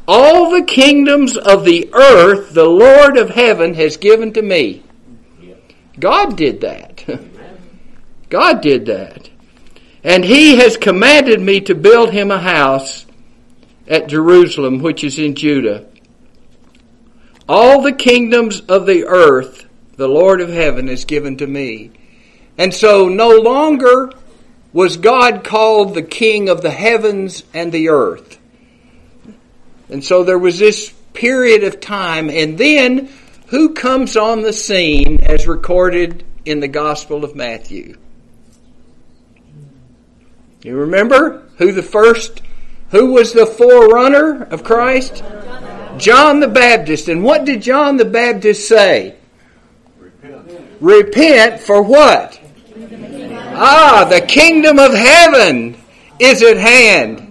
all 0.06 0.50
the 0.50 0.64
kingdoms 0.64 1.36
of 1.36 1.64
the 1.64 1.88
earth 1.92 2.52
the 2.52 2.68
Lord 2.68 3.16
of 3.16 3.30
heaven 3.30 3.74
has 3.74 3.96
given 3.96 4.32
to 4.34 4.42
me. 4.42 4.82
God 5.98 6.36
did 6.36 6.60
that. 6.62 7.04
God 8.28 8.60
did 8.60 8.86
that. 8.86 9.30
And 10.02 10.24
he 10.24 10.56
has 10.56 10.76
commanded 10.76 11.40
me 11.40 11.60
to 11.62 11.74
build 11.74 12.10
him 12.10 12.30
a 12.30 12.38
house 12.38 13.06
at 13.88 14.08
Jerusalem, 14.08 14.80
which 14.80 15.04
is 15.04 15.18
in 15.18 15.34
Judah. 15.34 15.86
All 17.48 17.82
the 17.82 17.92
kingdoms 17.92 18.60
of 18.62 18.86
the 18.86 19.04
earth 19.06 19.66
the 19.96 20.08
Lord 20.08 20.40
of 20.40 20.48
heaven 20.48 20.88
has 20.88 21.04
given 21.04 21.36
to 21.36 21.46
me. 21.46 21.92
And 22.58 22.74
so 22.74 23.08
no 23.08 23.30
longer 23.30 24.10
was 24.72 24.96
God 24.96 25.44
called 25.44 25.94
the 25.94 26.02
king 26.02 26.48
of 26.48 26.62
the 26.62 26.70
heavens 26.70 27.44
and 27.54 27.70
the 27.70 27.88
earth. 27.88 28.38
And 29.94 30.04
so 30.04 30.24
there 30.24 30.40
was 30.40 30.58
this 30.58 30.92
period 31.12 31.62
of 31.62 31.78
time, 31.78 32.28
and 32.28 32.58
then 32.58 33.10
who 33.46 33.74
comes 33.74 34.16
on 34.16 34.42
the 34.42 34.52
scene 34.52 35.20
as 35.22 35.46
recorded 35.46 36.24
in 36.44 36.58
the 36.58 36.66
Gospel 36.66 37.24
of 37.24 37.36
Matthew? 37.36 37.96
You 40.62 40.74
remember 40.78 41.44
who 41.58 41.70
the 41.70 41.84
first, 41.84 42.42
who 42.90 43.12
was 43.12 43.34
the 43.34 43.46
forerunner 43.46 44.42
of 44.42 44.64
Christ? 44.64 45.22
John 45.96 46.40
the 46.40 46.48
Baptist. 46.48 47.06
And 47.06 47.22
what 47.22 47.44
did 47.44 47.62
John 47.62 47.96
the 47.96 48.04
Baptist 48.04 48.66
say? 48.66 49.14
Repent. 49.96 50.72
Repent 50.80 51.60
for 51.60 51.82
what? 51.82 52.40
Ah, 53.54 54.04
the 54.10 54.22
kingdom 54.22 54.80
of 54.80 54.92
heaven 54.92 55.76
is 56.18 56.42
at 56.42 56.56
hand. 56.56 57.23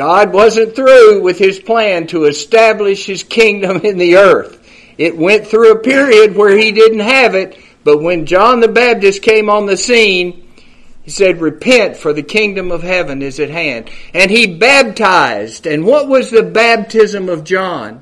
God 0.00 0.32
wasn't 0.32 0.74
through 0.74 1.20
with 1.20 1.38
his 1.38 1.58
plan 1.58 2.06
to 2.06 2.24
establish 2.24 3.04
his 3.04 3.22
kingdom 3.22 3.82
in 3.84 3.98
the 3.98 4.16
earth. 4.16 4.66
It 4.96 5.14
went 5.14 5.46
through 5.46 5.72
a 5.72 5.80
period 5.80 6.34
where 6.34 6.56
he 6.56 6.72
didn't 6.72 7.00
have 7.00 7.34
it, 7.34 7.58
but 7.84 8.00
when 8.00 8.24
John 8.24 8.60
the 8.60 8.68
Baptist 8.68 9.20
came 9.20 9.50
on 9.50 9.66
the 9.66 9.76
scene, 9.76 10.48
he 11.02 11.10
said, 11.10 11.42
Repent, 11.42 11.98
for 11.98 12.14
the 12.14 12.22
kingdom 12.22 12.72
of 12.72 12.82
heaven 12.82 13.20
is 13.20 13.38
at 13.40 13.50
hand. 13.50 13.90
And 14.14 14.30
he 14.30 14.46
baptized. 14.56 15.66
And 15.66 15.84
what 15.84 16.08
was 16.08 16.30
the 16.30 16.44
baptism 16.44 17.28
of 17.28 17.44
John? 17.44 18.00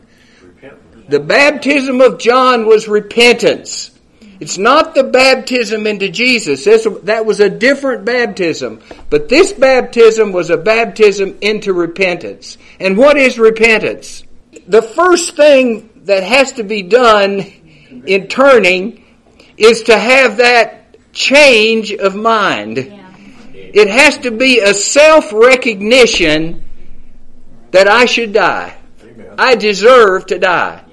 The 1.08 1.18
baptism 1.18 2.00
of 2.00 2.20
John 2.20 2.64
was 2.64 2.86
repentance. 2.86 3.97
It's 4.40 4.58
not 4.58 4.94
the 4.94 5.04
baptism 5.04 5.86
into 5.86 6.08
Jesus. 6.08 6.64
that 6.64 7.26
was 7.26 7.40
a 7.40 7.50
different 7.50 8.04
baptism. 8.04 8.80
But 9.10 9.28
this 9.28 9.52
baptism 9.52 10.32
was 10.32 10.50
a 10.50 10.56
baptism 10.56 11.38
into 11.40 11.72
repentance. 11.72 12.56
And 12.78 12.96
what 12.96 13.16
is 13.16 13.38
repentance? 13.38 14.22
The 14.66 14.82
first 14.82 15.36
thing 15.36 15.90
that 16.04 16.22
has 16.22 16.52
to 16.52 16.62
be 16.62 16.82
done 16.82 17.40
in 18.06 18.28
turning 18.28 19.04
is 19.56 19.84
to 19.84 19.98
have 19.98 20.36
that 20.36 21.12
change 21.12 21.92
of 21.92 22.14
mind. 22.14 22.78
It 23.54 23.88
has 23.88 24.18
to 24.18 24.30
be 24.30 24.60
a 24.60 24.72
self 24.72 25.32
recognition 25.32 26.64
that 27.72 27.88
I 27.88 28.06
should 28.06 28.32
die. 28.32 28.76
I 29.36 29.56
deserve 29.56 30.26
to 30.26 30.38
die. 30.38 30.84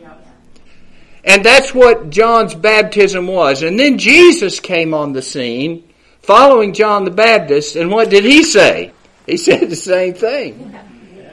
And 1.26 1.44
that's 1.44 1.74
what 1.74 2.12
John's 2.12 2.54
baptism 2.54 3.28
was. 3.28 3.64
And 3.64 3.80
then 3.80 3.98
Jesus 3.98 4.60
came 4.60 4.94
on 4.94 5.14
the 5.14 5.24
scene 5.24 5.84
following 6.22 6.74
John 6.74 7.04
the 7.04 7.12
Baptist, 7.12 7.76
and 7.76 7.92
what 7.92 8.10
did 8.10 8.24
he 8.24 8.44
say? 8.44 8.92
He 9.26 9.38
said 9.38 9.70
the 9.70 9.76
same 9.76 10.14
thing. 10.14 10.78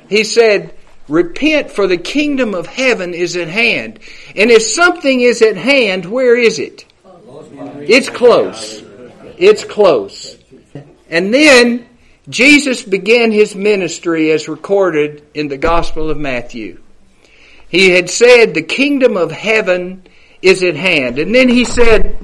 He 0.09 0.25
said, 0.25 0.75
Repent, 1.09 1.71
for 1.71 1.87
the 1.87 1.97
kingdom 1.97 2.55
of 2.55 2.67
heaven 2.67 3.13
is 3.13 3.37
at 3.37 3.49
hand. 3.49 3.99
And 4.37 4.51
if 4.51 4.63
something 4.63 5.21
is 5.21 5.43
at 5.43 5.57
hand, 5.57 6.07
where 6.07 6.37
is 6.37 6.59
it? 6.59 6.87
It's 7.81 8.09
close. 8.09 8.83
It's 9.37 9.65
close. 9.65 10.39
And 11.11 11.35
then 11.35 11.87
Jesus 12.29 12.83
began 12.83 13.33
his 13.33 13.55
ministry 13.55 14.31
as 14.31 14.49
recorded 14.49 15.23
in 15.35 15.49
the 15.49 15.59
Gospel 15.59 16.09
of 16.09 16.19
Matthew. 16.19 16.82
He 17.73 17.91
had 17.91 18.11
said, 18.11 18.53
The 18.53 18.63
kingdom 18.63 19.17
of 19.17 19.33
heaven 19.33 20.07
is 20.43 20.63
at 20.63 20.77
hand. 20.77 21.19
And 21.19 21.35
then 21.35 21.49
he 21.49 21.65
said, 21.65 22.19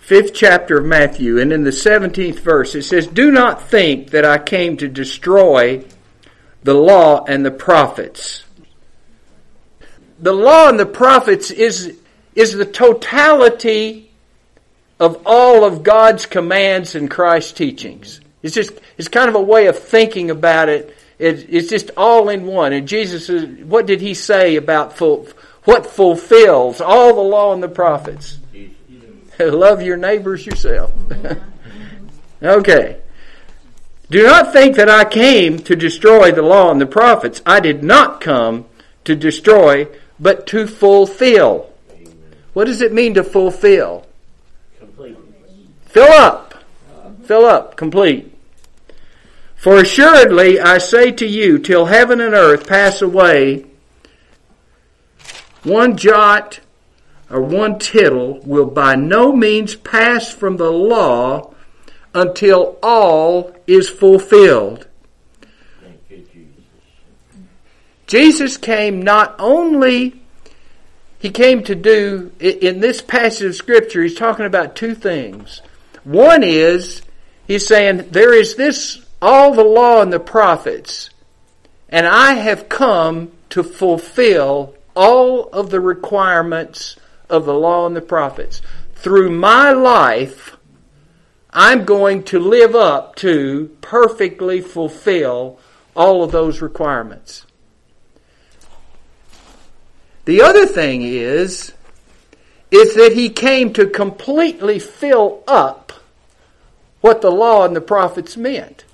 fifth 0.00 0.34
chapter 0.34 0.78
of 0.78 0.84
Matthew, 0.84 1.38
and 1.38 1.52
in 1.52 1.62
the 1.62 1.70
17th 1.70 2.40
verse, 2.40 2.74
it 2.74 2.82
says, 2.82 3.06
Do 3.06 3.30
not 3.30 3.62
think 3.62 4.10
that 4.10 4.24
I 4.24 4.38
came 4.38 4.76
to 4.78 4.88
destroy 4.88 5.84
the 6.64 6.74
law 6.74 7.24
and 7.24 7.46
the 7.46 7.52
prophets. 7.52 8.42
The 10.18 10.32
law 10.32 10.68
and 10.68 10.80
the 10.80 10.86
prophets 10.86 11.52
is, 11.52 11.96
is 12.34 12.52
the 12.52 12.66
totality 12.66 14.10
of 14.98 15.22
all 15.24 15.64
of 15.64 15.84
God's 15.84 16.26
commands 16.26 16.96
and 16.96 17.08
Christ's 17.08 17.52
teachings. 17.52 18.20
It's 18.42 18.56
just, 18.56 18.72
it's 18.98 19.08
kind 19.08 19.28
of 19.28 19.36
a 19.36 19.40
way 19.40 19.66
of 19.66 19.78
thinking 19.78 20.30
about 20.32 20.68
it 20.68 20.95
it, 21.18 21.46
it's 21.48 21.68
just 21.68 21.90
all 21.96 22.28
in 22.28 22.46
one. 22.46 22.72
And 22.72 22.86
Jesus, 22.86 23.28
what 23.62 23.86
did 23.86 24.00
he 24.00 24.14
say 24.14 24.56
about 24.56 24.96
full, 24.96 25.28
what 25.64 25.86
fulfills 25.86 26.80
all 26.80 27.14
the 27.14 27.20
law 27.20 27.52
and 27.52 27.62
the 27.62 27.68
prophets? 27.68 28.38
Love 29.38 29.82
your 29.82 29.96
neighbors 29.96 30.46
yourself. 30.46 30.92
okay. 32.42 33.00
Do 34.10 34.22
not 34.22 34.52
think 34.52 34.76
that 34.76 34.88
I 34.88 35.04
came 35.04 35.58
to 35.60 35.74
destroy 35.74 36.30
the 36.30 36.42
law 36.42 36.70
and 36.70 36.80
the 36.80 36.86
prophets. 36.86 37.42
I 37.44 37.60
did 37.60 37.82
not 37.82 38.20
come 38.20 38.66
to 39.04 39.16
destroy, 39.16 39.88
but 40.20 40.46
to 40.48 40.66
fulfill. 40.66 41.70
What 42.52 42.66
does 42.66 42.80
it 42.80 42.92
mean 42.92 43.14
to 43.14 43.24
fulfill? 43.24 44.06
Complete. 44.78 45.16
Fill 45.86 46.12
up. 46.12 46.54
Fill 47.24 47.44
up. 47.44 47.76
Complete. 47.76 48.35
For 49.66 49.78
assuredly 49.80 50.60
I 50.60 50.78
say 50.78 51.10
to 51.10 51.26
you, 51.26 51.58
till 51.58 51.86
heaven 51.86 52.20
and 52.20 52.34
earth 52.34 52.68
pass 52.68 53.02
away, 53.02 53.66
one 55.64 55.96
jot 55.96 56.60
or 57.28 57.40
one 57.40 57.80
tittle 57.80 58.38
will 58.44 58.66
by 58.66 58.94
no 58.94 59.32
means 59.32 59.74
pass 59.74 60.32
from 60.32 60.56
the 60.56 60.70
law 60.70 61.52
until 62.14 62.78
all 62.80 63.56
is 63.66 63.88
fulfilled. 63.88 64.86
Jesus 68.06 68.56
came 68.56 69.02
not 69.02 69.34
only 69.40 70.22
he 71.18 71.30
came 71.30 71.64
to 71.64 71.74
do 71.74 72.30
in 72.38 72.78
this 72.78 73.02
passage 73.02 73.48
of 73.48 73.56
scripture 73.56 74.04
he's 74.04 74.14
talking 74.14 74.46
about 74.46 74.76
two 74.76 74.94
things. 74.94 75.60
One 76.04 76.44
is 76.44 77.02
he's 77.48 77.66
saying 77.66 78.10
there 78.12 78.32
is 78.32 78.54
this 78.54 79.02
all 79.20 79.54
the 79.54 79.64
law 79.64 80.02
and 80.02 80.12
the 80.12 80.20
prophets 80.20 81.10
and 81.88 82.06
I 82.06 82.34
have 82.34 82.68
come 82.68 83.32
to 83.50 83.62
fulfill 83.62 84.74
all 84.94 85.48
of 85.50 85.70
the 85.70 85.80
requirements 85.80 86.96
of 87.28 87.44
the 87.44 87.54
law 87.54 87.86
and 87.86 87.94
the 87.94 88.00
prophets. 88.00 88.60
Through 88.94 89.30
my 89.30 89.72
life, 89.72 90.56
I'm 91.50 91.84
going 91.84 92.24
to 92.24 92.38
live 92.38 92.74
up 92.74 93.14
to 93.16 93.76
perfectly 93.80 94.60
fulfill 94.60 95.58
all 95.94 96.22
of 96.22 96.32
those 96.32 96.60
requirements. 96.60 97.46
The 100.24 100.42
other 100.42 100.66
thing 100.66 101.02
is, 101.02 101.72
is 102.70 102.94
that 102.96 103.12
he 103.12 103.30
came 103.30 103.72
to 103.74 103.86
completely 103.86 104.80
fill 104.80 105.44
up 105.46 105.92
what 107.00 107.20
the 107.20 107.30
law 107.30 107.64
and 107.64 107.76
the 107.76 107.80
prophets 107.80 108.36
meant, 108.36 108.84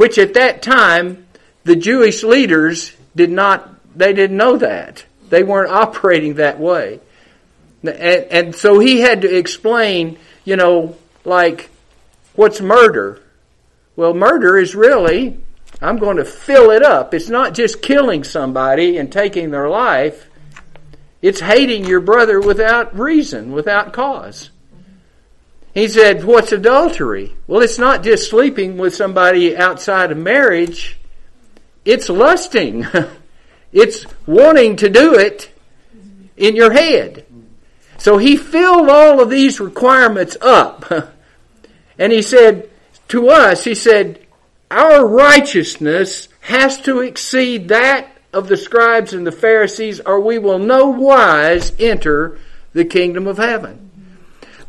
which 0.00 0.16
at 0.16 0.32
that 0.32 0.62
time 0.62 1.26
the 1.64 1.76
Jewish 1.76 2.24
leaders 2.24 2.96
did 3.14 3.30
not 3.30 3.68
they 3.94 4.14
didn't 4.14 4.38
know 4.38 4.56
that. 4.56 5.04
They 5.28 5.42
weren't 5.42 5.70
operating 5.70 6.36
that 6.36 6.58
way. 6.58 7.00
And, 7.82 7.90
and 7.98 8.54
so 8.54 8.78
he 8.78 9.00
had 9.00 9.20
to 9.20 9.36
explain, 9.36 10.18
you 10.42 10.56
know, 10.56 10.96
like, 11.26 11.68
what's 12.34 12.62
murder? 12.62 13.20
Well, 13.94 14.14
murder 14.14 14.56
is 14.56 14.74
really, 14.74 15.38
I'm 15.82 15.98
going 15.98 16.16
to 16.16 16.24
fill 16.24 16.70
it 16.70 16.82
up. 16.82 17.12
It's 17.12 17.28
not 17.28 17.52
just 17.52 17.82
killing 17.82 18.24
somebody 18.24 18.96
and 18.96 19.12
taking 19.12 19.50
their 19.50 19.68
life. 19.68 20.30
It's 21.20 21.40
hating 21.40 21.84
your 21.84 22.00
brother 22.00 22.40
without 22.40 22.98
reason, 22.98 23.52
without 23.52 23.92
cause. 23.92 24.48
He 25.74 25.88
said, 25.88 26.24
What's 26.24 26.52
adultery? 26.52 27.36
Well, 27.46 27.62
it's 27.62 27.78
not 27.78 28.02
just 28.02 28.30
sleeping 28.30 28.76
with 28.76 28.94
somebody 28.94 29.56
outside 29.56 30.10
of 30.10 30.18
marriage, 30.18 30.98
it's 31.84 32.08
lusting. 32.08 32.86
It's 33.72 34.04
wanting 34.26 34.76
to 34.76 34.88
do 34.88 35.14
it 35.14 35.50
in 36.36 36.56
your 36.56 36.72
head. 36.72 37.24
So 37.98 38.18
he 38.18 38.36
filled 38.36 38.88
all 38.88 39.20
of 39.20 39.30
these 39.30 39.60
requirements 39.60 40.36
up. 40.40 40.84
And 42.00 42.12
he 42.12 42.22
said 42.22 42.70
to 43.08 43.28
us, 43.28 43.64
he 43.64 43.74
said, 43.74 44.26
our 44.70 45.06
righteousness 45.06 46.28
has 46.40 46.80
to 46.80 47.00
exceed 47.00 47.68
that 47.68 48.10
of 48.32 48.48
the 48.48 48.56
scribes 48.56 49.12
and 49.12 49.26
the 49.26 49.32
Pharisees, 49.32 50.00
or 50.00 50.18
we 50.18 50.38
will 50.38 50.58
no 50.58 50.86
wise 50.88 51.72
enter 51.78 52.38
the 52.72 52.86
kingdom 52.86 53.26
of 53.26 53.36
heaven. 53.36 53.89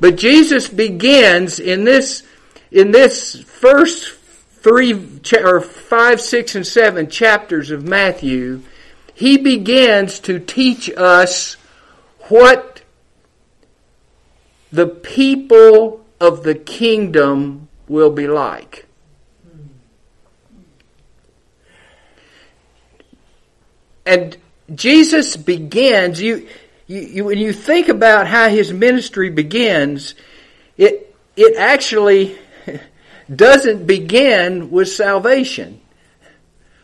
But 0.01 0.17
Jesus 0.17 0.67
begins 0.67 1.61
in 1.61 1.85
this 1.85 2.23
in 2.71 2.91
this 2.91 3.41
first 3.41 4.15
three 4.15 4.93
or 5.41 5.61
five, 5.61 6.19
six, 6.19 6.55
and 6.55 6.67
seven 6.67 7.09
chapters 7.09 7.71
of 7.71 7.87
Matthew 7.87 8.63
he 9.21 9.37
begins 9.37 10.19
to 10.21 10.39
teach 10.39 10.89
us 10.97 11.53
what 12.29 12.81
the 14.71 14.87
people 14.87 16.03
of 16.19 16.41
the 16.41 16.55
kingdom 16.55 17.67
will 17.87 18.09
be 18.09 18.27
like. 18.27 18.87
And 24.07 24.35
Jesus 24.73 25.37
begins, 25.37 26.19
you, 26.19 26.47
you, 26.91 27.01
you, 27.01 27.23
when 27.23 27.37
you 27.37 27.53
think 27.53 27.87
about 27.87 28.27
how 28.27 28.49
his 28.49 28.73
ministry 28.73 29.29
begins, 29.29 30.13
it, 30.77 31.15
it 31.37 31.55
actually 31.55 32.37
doesn't 33.33 33.87
begin 33.87 34.71
with 34.71 34.89
salvation, 34.89 35.79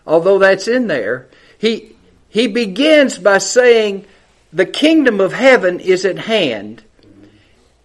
although 0.06 0.39
that's 0.39 0.70
in 0.70 0.88
there. 0.88 1.28
He, 1.58 1.98
he 2.30 2.48
begins 2.48 3.17
by 3.17 3.39
saying, 3.39 4.06
The 4.54 4.65
kingdom 4.65 5.20
of 5.20 5.34
heaven 5.34 5.82
is 5.82 6.06
at 6.06 6.20
hand. 6.20 6.84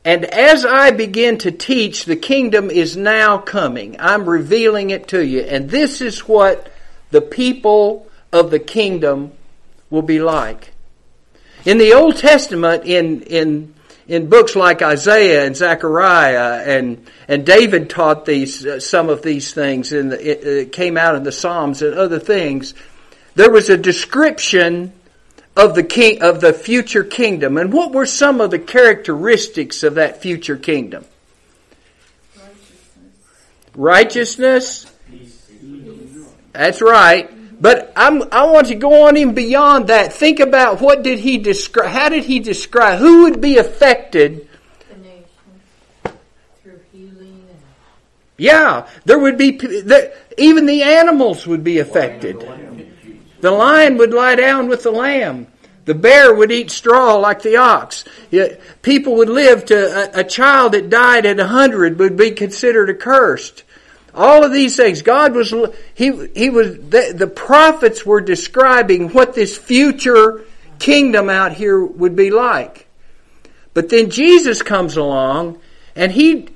And 0.05 0.25
as 0.25 0.65
I 0.65 0.93
begin 0.93 1.39
to 1.39 1.51
teach, 1.51 2.05
the 2.05 2.17
kingdom 2.17 2.71
is 2.71 2.97
now 2.97 3.39
coming. 3.39 3.97
I'm 3.99 4.29
revealing 4.29 4.91
it 4.91 5.09
to 5.09 5.27
you. 5.27 5.41
And 5.41 5.71
this 5.71 6.01
is 6.01 6.21
what 6.29 6.73
the 7.11 7.21
people 7.21 8.09
of 8.33 8.53
the 8.53 8.61
kingdom 8.61 9.33
will 9.91 10.03
be 10.03 10.21
like. 10.21 10.72
In 11.65 11.79
the 11.79 11.93
Old 11.95 12.17
Testament, 12.17 12.85
in, 12.85 13.23
in, 13.23 13.75
in 14.09 14.29
books 14.29 14.57
like 14.57 14.83
Isaiah 14.83 15.47
and 15.47 15.57
Zechariah, 15.57 16.63
and, 16.67 17.07
and 17.29 17.47
David 17.47 17.89
taught 17.89 18.25
these, 18.25 18.67
uh, 18.67 18.81
some 18.81 19.09
of 19.09 19.23
these 19.23 19.55
things, 19.55 19.93
and 19.93 20.13
it, 20.13 20.45
it 20.45 20.73
came 20.73 20.97
out 20.97 21.15
in 21.15 21.23
the 21.23 21.33
Psalms 21.33 21.83
and 21.83 21.95
other 21.95 22.19
things 22.19 22.75
there 23.35 23.51
was 23.51 23.71
a 23.71 23.77
description 23.77 24.93
of 25.57 25.75
the 25.75 25.83
king 25.83 26.23
of 26.23 26.41
the 26.41 26.53
future 26.53 27.05
kingdom. 27.05 27.57
And 27.57 27.73
what 27.73 27.93
were 27.93 28.07
some 28.07 28.41
of 28.41 28.51
the 28.51 28.59
characteristics 28.59 29.83
of 29.83 29.95
that 29.95 30.23
future 30.23 30.57
kingdom? 30.57 31.05
Righteousness. 33.75 34.87
Righteousness. 34.89 34.93
That's 36.53 36.83
right. 36.83 37.31
But 37.63 37.93
I'm, 37.95 38.25
I 38.33 38.45
want 38.47 38.71
you 38.71 38.75
to 38.75 38.81
go 38.81 39.07
on 39.07 39.17
even 39.17 39.35
beyond 39.35 39.87
that. 39.87 40.13
Think 40.13 40.41
about 40.41 40.81
what 40.81 41.05
did 41.05 41.21
he 41.21 41.39
describe? 41.39 41.91
How 41.91 42.09
did 42.09 42.25
he 42.25 42.41
describe? 42.41 42.99
Who 42.99 43.23
would 43.23 43.41
be 43.41 43.57
affected? 43.57 44.49
The 44.91 44.97
nation 44.97 46.19
through 46.61 46.81
healing. 46.93 47.47
Yeah, 48.37 48.89
there 49.05 49.21
would 49.21 49.39
be 49.39 49.61
even 50.37 50.67
the 50.67 50.83
animals 50.83 51.47
would 51.47 51.63
be 51.63 51.79
affected. 51.79 52.45
The 53.41 53.53
lion 53.53 53.97
would 53.97 54.13
lie 54.13 54.35
down 54.35 54.67
with 54.67 54.83
the 54.83 54.91
lamb. 54.91 55.47
The 55.85 55.95
bear 55.95 56.35
would 56.35 56.51
eat 56.51 56.73
straw 56.73 57.15
like 57.15 57.43
the 57.43 57.59
ox. 57.59 58.05
People 58.83 59.15
would 59.17 59.29
live 59.29 59.67
to 59.67 60.19
a, 60.19 60.23
a 60.23 60.25
child 60.25 60.73
that 60.73 60.91
died 60.91 61.27
at 61.27 61.39
a 61.39 61.47
hundred 61.47 62.01
would 62.01 62.17
be 62.17 62.33
considered 62.33 62.91
accursed. 62.91 63.63
All 64.15 64.45
of 64.45 64.53
these 64.53 64.77
things, 64.77 65.03
God 65.03 65.35
was, 65.35 65.55
he, 65.95 66.27
he 66.35 66.51
was, 66.51 66.77
the, 66.77 67.15
the 67.17 67.27
prophets 67.27 68.05
were 68.05 68.21
describing 68.21 69.09
what 69.11 69.35
this 69.35 69.57
future 69.57 70.45
kingdom 70.79 71.31
out 71.31 71.53
here 71.53 71.83
would 71.83 72.15
be 72.15 72.31
like. 72.31 72.87
But 73.73 73.89
then 73.89 74.11
Jesus 74.11 74.61
comes 74.61 74.97
along 74.97 75.61
and 75.97 76.13
he, 76.13 76.49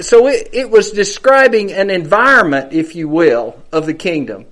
so 0.00 0.26
it, 0.26 0.48
it 0.52 0.70
was 0.70 0.90
describing 0.90 1.72
an 1.72 1.90
environment, 1.90 2.72
if 2.72 2.96
you 2.96 3.08
will, 3.08 3.62
of 3.70 3.86
the 3.86 3.94
kingdom. 3.94 4.46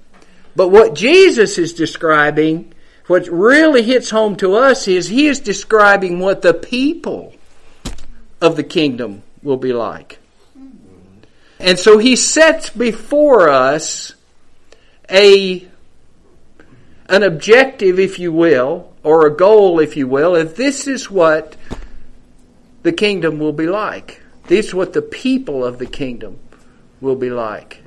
But 0.55 0.68
what 0.68 0.94
Jesus 0.94 1.59
is 1.59 1.72
describing, 1.72 2.72
what 3.07 3.27
really 3.27 3.83
hits 3.83 4.11
home 4.11 4.37
to 4.37 4.55
us 4.55 4.87
is 4.87 5.09
he 5.09 5.27
is 5.27 5.40
describing 5.40 6.20
what 6.20 6.42
the 6.42 6.55
people 6.55 7.35
of 8.40 8.55
the 8.55 8.62
kingdom 8.62 9.22
will 9.42 9.57
be 9.57 9.72
like. 9.72 10.18
And 11.62 11.79
so 11.79 11.98
he 11.98 12.16
sets 12.16 12.70
before 12.70 13.48
us 13.48 14.14
a 15.09 15.68
an 17.09 17.22
objective, 17.22 17.98
if 17.98 18.18
you 18.18 18.33
will, 18.33 18.92
or 19.03 19.27
a 19.27 19.37
goal, 19.37 19.79
if 19.79 19.96
you 19.96 20.09
will, 20.09 20.35
if 20.35 20.57
this 20.57 20.87
is 20.88 21.11
what 21.11 21.57
the 22.83 22.92
kingdom 22.92 23.38
will 23.38 23.53
be 23.53 23.66
like. 23.66 24.20
This 24.46 24.68
is 24.68 24.75
what 24.75 24.92
the 24.92 25.03
people 25.03 25.64
of 25.64 25.79
the 25.79 25.87
kingdom 25.87 26.38
will 27.01 27.16
be 27.16 27.31
like. 27.31 27.83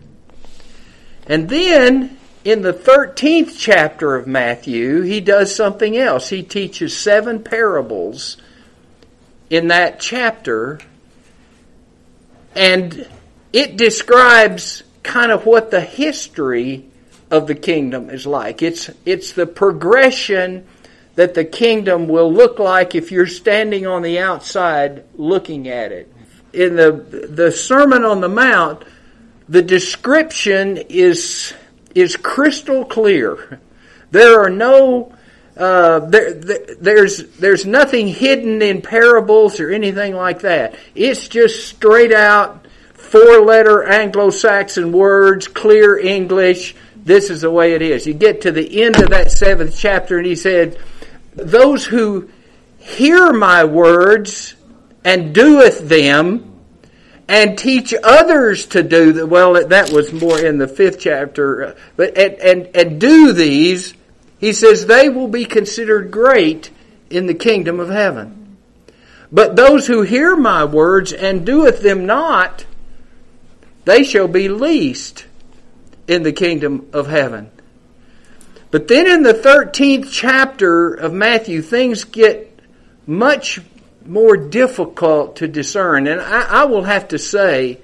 And 1.28 1.50
then 1.50 2.18
in 2.44 2.62
the 2.62 2.74
13th 2.74 3.56
chapter 3.58 4.16
of 4.16 4.28
Matthew, 4.28 5.02
he 5.02 5.20
does 5.20 5.54
something 5.54 5.98
else. 5.98 6.30
He 6.30 6.44
teaches 6.44 6.96
seven 6.96 7.44
parables 7.44 8.38
in 9.50 9.68
that 9.68 10.00
chapter, 10.00 10.80
and 12.56 13.08
it 13.56 13.78
describes 13.78 14.84
kind 15.02 15.32
of 15.32 15.46
what 15.46 15.72
the 15.72 15.80
history 15.80 16.84
of 17.32 17.48
the 17.48 17.56
kingdom 17.56 18.10
is 18.10 18.28
like. 18.28 18.62
It's, 18.62 18.90
it's 19.06 19.32
the 19.32 19.48
progression 19.48 20.68
that 21.16 21.36
the 21.36 21.46
kingdom 21.46 22.10
will 22.10 22.32
look 22.34 22.60
like 22.60 22.96
if 22.96 23.14
you're 23.14 23.26
standing 23.26 23.88
on 23.88 24.02
the 24.02 24.20
outside 24.20 25.06
looking 25.16 25.70
at 25.70 25.94
it. 25.94 26.12
In 26.52 26.76
the, 26.76 26.92
the 26.92 27.50
Sermon 27.50 28.04
on 28.04 28.20
the 28.20 28.28
Mount, 28.28 28.84
the 29.48 29.62
description 29.62 30.78
is 30.90 31.54
is 31.94 32.18
crystal 32.18 32.84
clear. 32.84 33.62
There 34.12 34.42
are 34.42 34.50
no 34.50 35.16
uh, 35.56 36.00
there, 36.00 36.34
there, 36.34 36.76
there's 36.80 37.18
there's 37.38 37.66
nothing 37.66 38.08
hidden 38.08 38.62
in 38.62 38.82
parables 38.82 39.60
or 39.60 39.72
anything 39.72 40.14
like 40.14 40.42
that. 40.42 40.76
It's 40.94 41.28
just 41.28 41.70
straight 41.70 42.14
out 42.14 42.65
four 43.16 43.40
letter 43.40 43.82
Anglo-Saxon 43.82 44.92
words, 44.92 45.48
clear 45.48 45.98
English, 45.98 46.76
this 46.98 47.30
is 47.30 47.42
the 47.42 47.52
way 47.52 47.72
it 47.72 47.82
is. 47.82 48.06
You 48.06 48.14
get 48.14 48.42
to 48.42 48.52
the 48.52 48.84
end 48.84 48.98
of 48.98 49.12
that 49.12 49.32
seventh 49.32 49.78
chapter 49.78 50.18
and 50.18 50.28
he 50.28 50.36
said, 50.36 50.78
those 51.32 51.86
who 51.86 52.30
hear 52.78 53.32
my 53.32 53.64
words 53.64 54.56
and 55.06 55.34
doeth 55.34 55.88
them 55.88 56.60
and 57.30 57.58
teach 57.58 57.94
others 58.04 58.66
to 58.68 58.84
do 58.84 59.14
the, 59.14 59.26
well 59.26 59.54
that 59.54 59.92
was 59.92 60.12
more 60.12 60.38
in 60.38 60.58
the 60.58 60.68
fifth 60.68 61.00
chapter 61.00 61.64
uh, 61.64 61.76
but 61.96 62.16
and, 62.16 62.36
and 62.36 62.76
and 62.76 63.02
do 63.02 63.34
these 63.34 63.96
he 64.38 64.54
says 64.54 64.86
they 64.86 65.10
will 65.10 65.28
be 65.28 65.44
considered 65.46 66.12
great 66.12 66.70
in 67.10 67.26
the 67.26 67.34
kingdom 67.34 67.80
of 67.80 67.90
heaven 67.90 68.58
but 69.32 69.56
those 69.56 69.88
who 69.88 70.04
hear 70.04 70.36
my 70.36 70.64
words 70.64 71.12
and 71.12 71.48
doeth 71.48 71.82
them 71.82 72.06
not 72.06 72.66
they 73.86 74.04
shall 74.04 74.28
be 74.28 74.50
least 74.50 75.26
in 76.08 76.24
the 76.24 76.34
kingdom 76.34 76.88
of 76.94 77.08
heaven 77.08 77.50
but 78.76 78.90
then 78.90 79.08
in 79.08 79.24
the 79.24 79.34
13th 79.34 80.10
chapter 80.12 80.94
of 80.94 81.14
Matthew 81.14 81.62
things 81.62 82.04
get 82.04 82.60
much 83.08 83.62
more 84.06 84.38
difficult 84.38 85.38
to 85.38 85.48
discern. 85.48 86.08
And 86.08 86.20
I, 86.20 86.62
I, 86.62 86.66
will 86.66 86.84
have 86.84 87.08
to 87.10 87.18
say, 87.18 87.80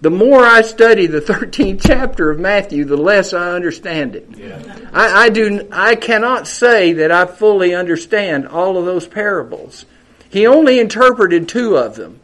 the 0.00 0.10
more 0.10 0.42
I 0.42 0.62
study 0.62 1.06
the 1.06 1.20
13th 1.20 1.82
chapter 1.86 2.30
of 2.30 2.40
Matthew, 2.40 2.84
the 2.84 2.96
less 2.96 3.32
I 3.32 3.52
understand 3.52 4.16
it. 4.16 4.28
Yeah. 4.34 4.88
I, 4.92 5.24
I, 5.24 5.28
do. 5.28 5.68
I 5.70 5.94
cannot 5.96 6.48
say 6.48 6.94
that 6.94 7.12
I 7.12 7.26
fully 7.26 7.74
understand 7.74 8.48
all 8.48 8.78
of 8.78 8.84
those 8.84 9.06
parables. 9.06 9.84
He 10.30 10.46
only 10.46 10.80
interpreted 10.80 11.48
two 11.48 11.76
of 11.76 11.94
them, 11.96 12.18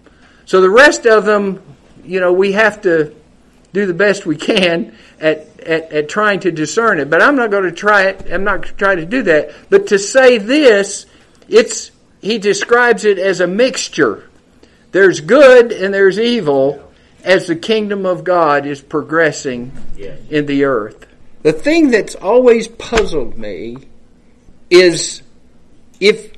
so 0.46 0.62
the 0.62 0.70
rest 0.70 1.04
of 1.04 1.26
them, 1.26 1.62
you 2.08 2.20
know, 2.20 2.32
we 2.32 2.52
have 2.52 2.82
to 2.82 3.14
do 3.72 3.86
the 3.86 3.94
best 3.94 4.24
we 4.24 4.36
can 4.36 4.96
at, 5.20 5.60
at, 5.60 5.92
at 5.92 6.08
trying 6.08 6.40
to 6.40 6.50
discern 6.50 6.98
it. 6.98 7.10
But 7.10 7.22
I'm 7.22 7.36
not 7.36 7.50
going 7.50 7.64
to 7.64 7.72
try 7.72 8.04
it. 8.04 8.32
I'm 8.32 8.44
not 8.44 8.62
going 8.62 8.68
to 8.68 8.74
try 8.74 8.94
to 8.94 9.04
do 9.04 9.22
that. 9.24 9.50
But 9.68 9.88
to 9.88 9.98
say 9.98 10.38
this, 10.38 11.06
it's 11.48 11.90
he 12.20 12.38
describes 12.38 13.04
it 13.04 13.18
as 13.18 13.40
a 13.40 13.46
mixture. 13.46 14.28
There's 14.90 15.20
good 15.20 15.70
and 15.70 15.92
there's 15.92 16.18
evil 16.18 16.90
as 17.22 17.46
the 17.46 17.56
kingdom 17.56 18.06
of 18.06 18.24
God 18.24 18.64
is 18.64 18.80
progressing 18.80 19.72
in 20.30 20.46
the 20.46 20.64
earth. 20.64 21.06
The 21.42 21.52
thing 21.52 21.90
that's 21.90 22.14
always 22.14 22.68
puzzled 22.68 23.36
me 23.36 23.76
is 24.70 25.22
if, 26.00 26.32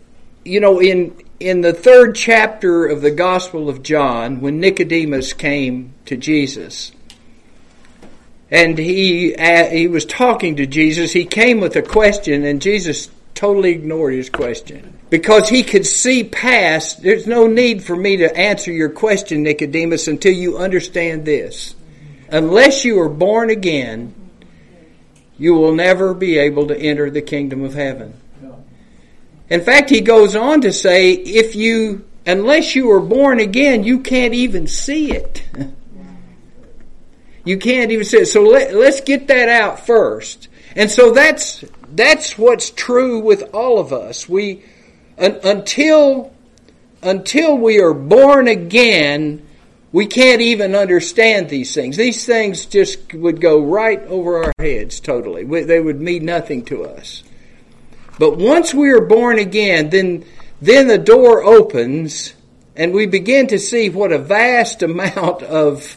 you 0.45 0.61
know, 0.61 0.81
in, 0.81 1.17
in 1.41 1.63
the 1.63 1.73
third 1.73 2.15
chapter 2.15 2.87
of 2.87 3.01
the 3.01 3.11
Gospel 3.11 3.71
of 3.71 3.83
John, 3.83 4.43
when 4.43 4.61
Nicodemus 4.61 5.33
came 5.33 5.95
to 6.05 6.17
Jesus, 6.17 6.93
and 8.51 8.77
he, 8.77 9.35
he 9.71 9.89
was 9.89 10.05
talking 10.05 10.57
to 10.57 10.67
Jesus, 10.67 11.13
he 11.13 11.25
came 11.25 11.61
with 11.61 11.75
a 11.77 11.83
question, 11.83 12.45
and 12.45 12.61
Jesus 12.61 13.11
totally 13.35 13.71
ignored 13.71 14.13
his 14.13 14.29
question 14.29 14.99
because 15.09 15.49
he 15.49 15.63
could 15.63 15.87
see 15.87 16.25
past. 16.25 17.03
There's 17.03 17.27
no 17.27 17.47
need 17.47 17.83
for 17.83 17.97
me 17.97 18.19
to 18.19 18.37
answer 18.37 18.71
your 18.71 18.91
question, 18.91 19.43
Nicodemus, 19.43 20.09
until 20.09 20.35
you 20.35 20.59
understand 20.59 21.25
this. 21.25 21.75
Unless 22.29 22.85
you 22.85 23.01
are 23.01 23.09
born 23.09 23.49
again, 23.49 24.15
you 25.39 25.55
will 25.55 25.75
never 25.75 26.13
be 26.13 26.37
able 26.37 26.67
to 26.67 26.79
enter 26.79 27.11
the 27.11 27.23
kingdom 27.23 27.65
of 27.65 27.73
heaven. 27.73 28.20
In 29.51 29.61
fact, 29.61 29.91
he 29.91 30.01
goes 30.01 30.37
on 30.37 30.61
to 30.63 30.73
say, 30.73 31.13
if 31.13 31.57
you, 31.57 32.05
unless 32.25 32.75
you 32.77 32.91
are 32.93 33.01
born 33.01 33.41
again, 33.41 33.83
you 33.85 34.01
can't 34.01 34.33
even 34.35 34.67
see 34.67 35.13
it. 35.13 35.45
You 37.45 37.57
can't 37.57 37.91
even 37.91 38.05
see 38.05 38.19
it. 38.19 38.27
So 38.27 38.43
let, 38.43 38.75
let's 38.75 39.01
get 39.01 39.29
that 39.29 39.49
out 39.49 39.87
first. 39.87 40.49
And 40.77 40.91
so 40.91 41.13
that's 41.13 41.65
that's 41.93 42.39
what's 42.39 42.71
true 42.71 43.19
with 43.21 43.55
all 43.55 43.79
of 43.79 43.93
us. 43.93 44.29
We 44.29 44.63
un, 45.19 45.41
until 45.43 46.33
until 47.03 47.57
we 47.57 47.81
are 47.81 47.95
born 47.95 48.47
again, 48.47 49.47
we 49.91 50.07
can't 50.07 50.41
even 50.41 50.75
understand 50.75 51.49
these 51.49 51.75
things. 51.75 51.97
These 51.97 52.27
things 52.27 52.67
just 52.67 53.15
would 53.15 53.41
go 53.41 53.61
right 53.61 54.01
over 54.03 54.45
our 54.45 54.53
heads 54.59 55.01
totally. 55.01 55.45
They 55.65 55.81
would 55.81 56.01
mean 56.01 56.25
nothing 56.25 56.65
to 56.67 56.85
us. 56.85 57.25
But 58.21 58.37
once 58.37 58.75
we 58.75 58.91
are 58.91 59.01
born 59.01 59.39
again, 59.39 59.89
then 59.89 60.27
then 60.61 60.89
the 60.89 60.99
door 60.99 61.43
opens 61.43 62.35
and 62.77 62.93
we 62.93 63.07
begin 63.07 63.47
to 63.47 63.59
see 63.59 63.89
what 63.89 64.13
a 64.13 64.19
vast 64.19 64.83
amount 64.91 65.43
of 65.43 65.97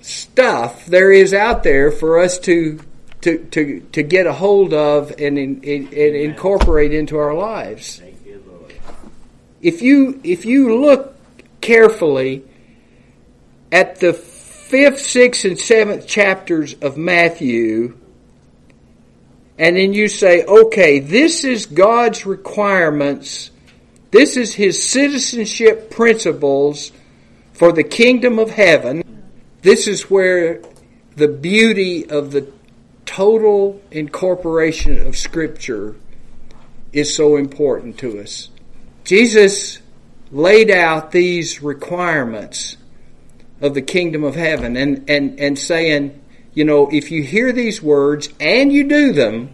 stuff 0.00 0.86
there 0.86 1.12
is 1.12 1.34
out 1.34 1.62
there 1.62 1.90
for 1.90 2.18
us 2.18 2.38
to 2.40 2.80
to, 3.20 3.38
to, 3.50 3.80
to 3.92 4.02
get 4.02 4.26
a 4.26 4.32
hold 4.32 4.72
of 4.72 5.10
and, 5.18 5.38
in, 5.38 5.60
and 5.62 5.92
incorporate 5.94 6.94
into 6.94 7.18
our 7.18 7.34
lives. 7.34 8.02
If 9.62 9.80
you, 9.80 10.20
if 10.22 10.44
you 10.44 10.78
look 10.78 11.16
carefully 11.62 12.44
at 13.72 14.00
the 14.00 14.12
fifth, 14.12 15.00
sixth, 15.00 15.46
and 15.46 15.58
seventh 15.58 16.06
chapters 16.06 16.74
of 16.82 16.98
Matthew, 16.98 17.98
and 19.58 19.76
then 19.76 19.92
you 19.92 20.08
say, 20.08 20.44
okay, 20.44 20.98
this 20.98 21.44
is 21.44 21.66
God's 21.66 22.26
requirements, 22.26 23.50
this 24.10 24.36
is 24.36 24.54
His 24.54 24.82
citizenship 24.82 25.90
principles 25.90 26.92
for 27.52 27.72
the 27.72 27.84
kingdom 27.84 28.38
of 28.38 28.50
heaven, 28.50 29.02
this 29.62 29.86
is 29.86 30.10
where 30.10 30.60
the 31.16 31.28
beauty 31.28 32.08
of 32.10 32.32
the 32.32 32.50
total 33.06 33.80
incorporation 33.90 34.98
of 35.06 35.16
Scripture 35.16 35.94
is 36.92 37.14
so 37.14 37.36
important 37.36 37.98
to 37.98 38.20
us. 38.20 38.48
Jesus 39.04 39.78
laid 40.32 40.70
out 40.70 41.12
these 41.12 41.62
requirements 41.62 42.76
of 43.60 43.74
the 43.74 43.82
kingdom 43.82 44.24
of 44.24 44.34
heaven 44.34 44.76
and, 44.76 45.08
and, 45.08 45.38
and 45.38 45.58
saying, 45.58 46.20
you 46.54 46.64
know, 46.64 46.88
if 46.90 47.10
you 47.10 47.22
hear 47.22 47.52
these 47.52 47.82
words 47.82 48.28
and 48.40 48.72
you 48.72 48.84
do 48.84 49.12
them, 49.12 49.50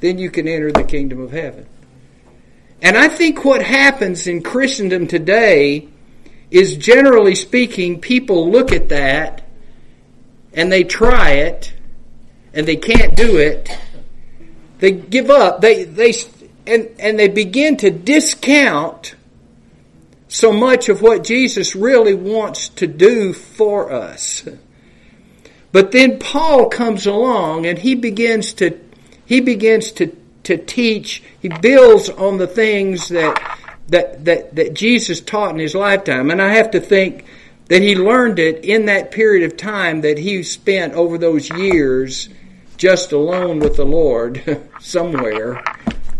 then 0.00 0.18
you 0.18 0.30
can 0.30 0.46
enter 0.46 0.70
the 0.70 0.84
kingdom 0.84 1.20
of 1.20 1.32
heaven. 1.32 1.66
And 2.80 2.96
I 2.96 3.08
think 3.08 3.44
what 3.44 3.62
happens 3.62 4.26
in 4.26 4.42
Christendom 4.42 5.06
today 5.06 5.88
is 6.50 6.76
generally 6.76 7.34
speaking, 7.34 8.00
people 8.00 8.50
look 8.50 8.70
at 8.72 8.90
that 8.90 9.42
and 10.52 10.70
they 10.70 10.84
try 10.84 11.32
it 11.32 11.72
and 12.52 12.66
they 12.66 12.76
can't 12.76 13.16
do 13.16 13.38
it, 13.38 13.68
they 14.78 14.92
give 14.92 15.30
up. 15.30 15.60
They 15.60 15.84
they 15.84 16.12
and 16.66 16.90
and 16.98 17.18
they 17.18 17.28
begin 17.28 17.76
to 17.78 17.90
discount 17.90 19.14
so 20.28 20.52
much 20.52 20.88
of 20.88 21.00
what 21.00 21.24
Jesus 21.24 21.74
really 21.74 22.14
wants 22.14 22.68
to 22.70 22.86
do 22.86 23.32
for 23.32 23.92
us. 23.92 24.46
But 25.74 25.90
then 25.90 26.20
Paul 26.20 26.68
comes 26.68 27.04
along 27.04 27.66
and 27.66 27.76
he 27.76 27.96
begins 27.96 28.52
to 28.54 28.78
he 29.26 29.40
begins 29.40 29.90
to 29.94 30.16
to 30.44 30.56
teach. 30.56 31.20
He 31.42 31.48
builds 31.48 32.08
on 32.08 32.38
the 32.38 32.46
things 32.46 33.08
that 33.08 33.58
that 33.88 34.24
that 34.24 34.54
that 34.54 34.74
Jesus 34.74 35.20
taught 35.20 35.50
in 35.50 35.58
his 35.58 35.74
lifetime. 35.74 36.30
And 36.30 36.40
I 36.40 36.54
have 36.54 36.70
to 36.70 36.80
think 36.80 37.24
that 37.66 37.82
he 37.82 37.96
learned 37.96 38.38
it 38.38 38.64
in 38.64 38.86
that 38.86 39.10
period 39.10 39.42
of 39.50 39.56
time 39.56 40.02
that 40.02 40.16
he 40.16 40.44
spent 40.44 40.94
over 40.94 41.18
those 41.18 41.50
years 41.50 42.28
just 42.76 43.10
alone 43.10 43.58
with 43.58 43.74
the 43.74 43.84
Lord 43.84 44.62
somewhere 44.80 45.60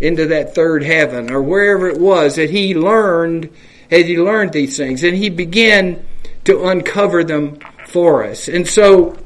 into 0.01 0.27
that 0.27 0.57
third 0.57 0.83
heaven 0.83 1.31
or 1.31 1.41
wherever 1.41 1.87
it 1.87 2.01
was 2.01 2.35
that 2.35 2.51
he 2.51 2.75
learned 2.75 3.51
as 3.89 4.07
he 4.07 4.19
learned 4.19 4.53
these 4.53 4.77
things 4.77 5.05
and 5.05 5.17
he 5.17 5.31
began 5.31 6.05
to 6.43 6.65
uncover 6.67 7.23
them 7.23 7.61
for 7.87 8.25
us. 8.25 8.49
And 8.49 8.67
so 8.67 9.17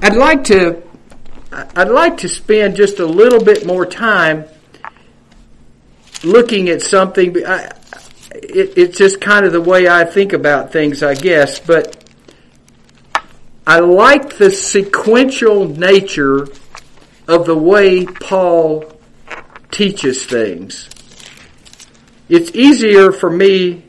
I'd 0.00 0.16
like 0.16 0.44
to 0.44 0.82
I'd 1.50 1.88
like 1.88 2.18
to 2.18 2.28
spend 2.28 2.76
just 2.76 2.98
a 3.00 3.06
little 3.06 3.42
bit 3.42 3.66
more 3.66 3.86
time 3.86 4.44
looking 6.22 6.68
at 6.68 6.82
something. 6.82 7.44
I, 7.44 7.72
it, 8.32 8.74
it's 8.76 8.98
just 8.98 9.20
kind 9.20 9.44
of 9.44 9.52
the 9.52 9.60
way 9.60 9.88
I 9.88 10.04
think 10.04 10.32
about 10.32 10.72
things, 10.72 11.02
I 11.02 11.14
guess. 11.14 11.58
But 11.58 12.04
I 13.66 13.80
like 13.80 14.36
the 14.36 14.50
sequential 14.50 15.66
nature 15.66 16.48
of 17.26 17.46
the 17.46 17.56
way 17.56 18.06
Paul 18.06 18.92
teaches 19.70 20.24
things. 20.26 20.88
It's 22.28 22.50
easier 22.54 23.10
for 23.10 23.30
me 23.30 23.84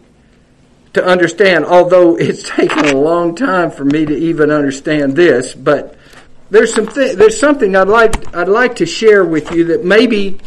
to 0.93 1.05
understand, 1.05 1.65
although 1.65 2.15
it's 2.15 2.43
taken 2.49 2.85
a 2.85 2.95
long 2.95 3.35
time 3.35 3.69
for 3.69 3.85
me 3.85 4.05
to 4.05 4.15
even 4.15 4.49
understand 4.49 5.15
this, 5.15 5.53
but 5.53 5.98
there's 6.49 6.73
some 6.73 6.87
th- 6.87 7.15
there's 7.15 7.39
something 7.39 7.75
I'd 7.75 7.87
like 7.87 8.35
I'd 8.35 8.47
like 8.47 8.77
to 8.77 8.85
share 8.85 9.23
with 9.23 9.51
you 9.51 9.65
that 9.65 9.85
maybe 9.85 10.39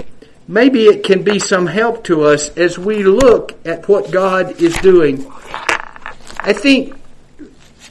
maybe 0.49 0.87
it 0.87 1.05
can 1.05 1.23
be 1.23 1.39
some 1.39 1.67
help 1.67 2.05
to 2.05 2.23
us 2.23 2.49
as 2.57 2.79
we 2.79 3.03
look 3.03 3.55
at 3.65 3.89
what 3.89 4.11
God 4.11 4.61
is 4.61 4.77
doing. 4.79 5.31
I 6.41 6.53
think 6.53 7.01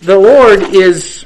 the 0.02 0.18
Lord 0.18 0.62
is 0.62 1.26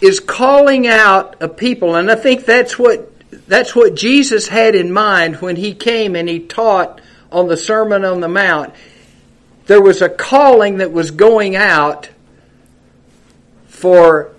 is 0.00 0.20
calling 0.20 0.86
out 0.86 1.36
a 1.40 1.48
people, 1.48 1.96
and 1.96 2.10
I 2.10 2.14
think 2.14 2.46
that's 2.46 2.78
what 2.78 3.12
that's 3.46 3.74
what 3.76 3.94
Jesus 3.94 4.48
had 4.48 4.74
in 4.74 4.92
mind 4.92 5.36
when 5.36 5.56
he 5.56 5.74
came 5.74 6.16
and 6.16 6.28
he 6.28 6.40
taught 6.40 7.00
on 7.30 7.48
the 7.48 7.56
Sermon 7.56 8.04
on 8.04 8.20
the 8.20 8.28
Mount. 8.28 8.72
There 9.66 9.82
was 9.82 10.00
a 10.00 10.08
calling 10.08 10.78
that 10.78 10.92
was 10.92 11.10
going 11.10 11.54
out 11.54 12.08
for 13.66 14.32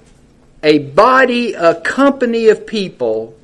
a 0.64 0.80
body, 0.80 1.54
a 1.54 1.76
company 1.82 2.50
of 2.50 2.68
people 2.68 3.36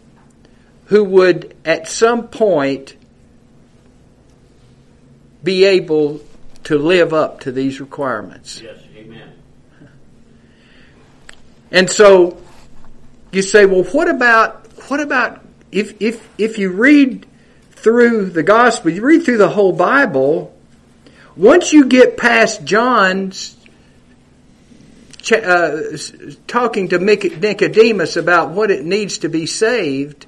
who 0.86 1.04
would 1.04 1.56
at 1.66 1.88
some 1.88 2.28
point 2.28 2.96
be 5.44 5.66
able 5.66 6.22
to 6.66 6.78
live 6.78 7.14
up 7.14 7.42
to 7.42 7.52
these 7.52 7.80
requirements. 7.80 8.62
Yes, 8.62 8.80
amen. 8.96 9.32
And 11.72 11.90
so 11.90 12.42
you 13.32 13.42
say, 13.42 13.66
well, 13.66 13.84
what 13.84 14.10
about 14.10 14.68
what 14.90 15.00
about 15.00 15.44
if 15.72 16.02
if 16.02 16.28
if 16.38 16.58
you 16.58 16.72
read 16.72 17.26
through 17.72 18.32
the 18.32 18.44
gospel, 18.44 18.92
you 18.92 19.02
read 19.02 19.24
through 19.24 19.38
the 19.38 19.50
whole 19.50 19.72
Bible, 19.72 20.56
once 21.36 21.72
you 21.74 21.86
get 21.86 22.18
past 22.18 22.64
John's 22.64 23.55
uh, 25.32 25.98
talking 26.48 26.90
to 26.90 27.00
Nicodemus 27.00 28.16
about 28.18 28.52
what 28.52 28.72
it 28.72 28.86
needs 28.86 29.20
to 29.20 29.30
be 29.30 29.46
saved, 29.46 30.26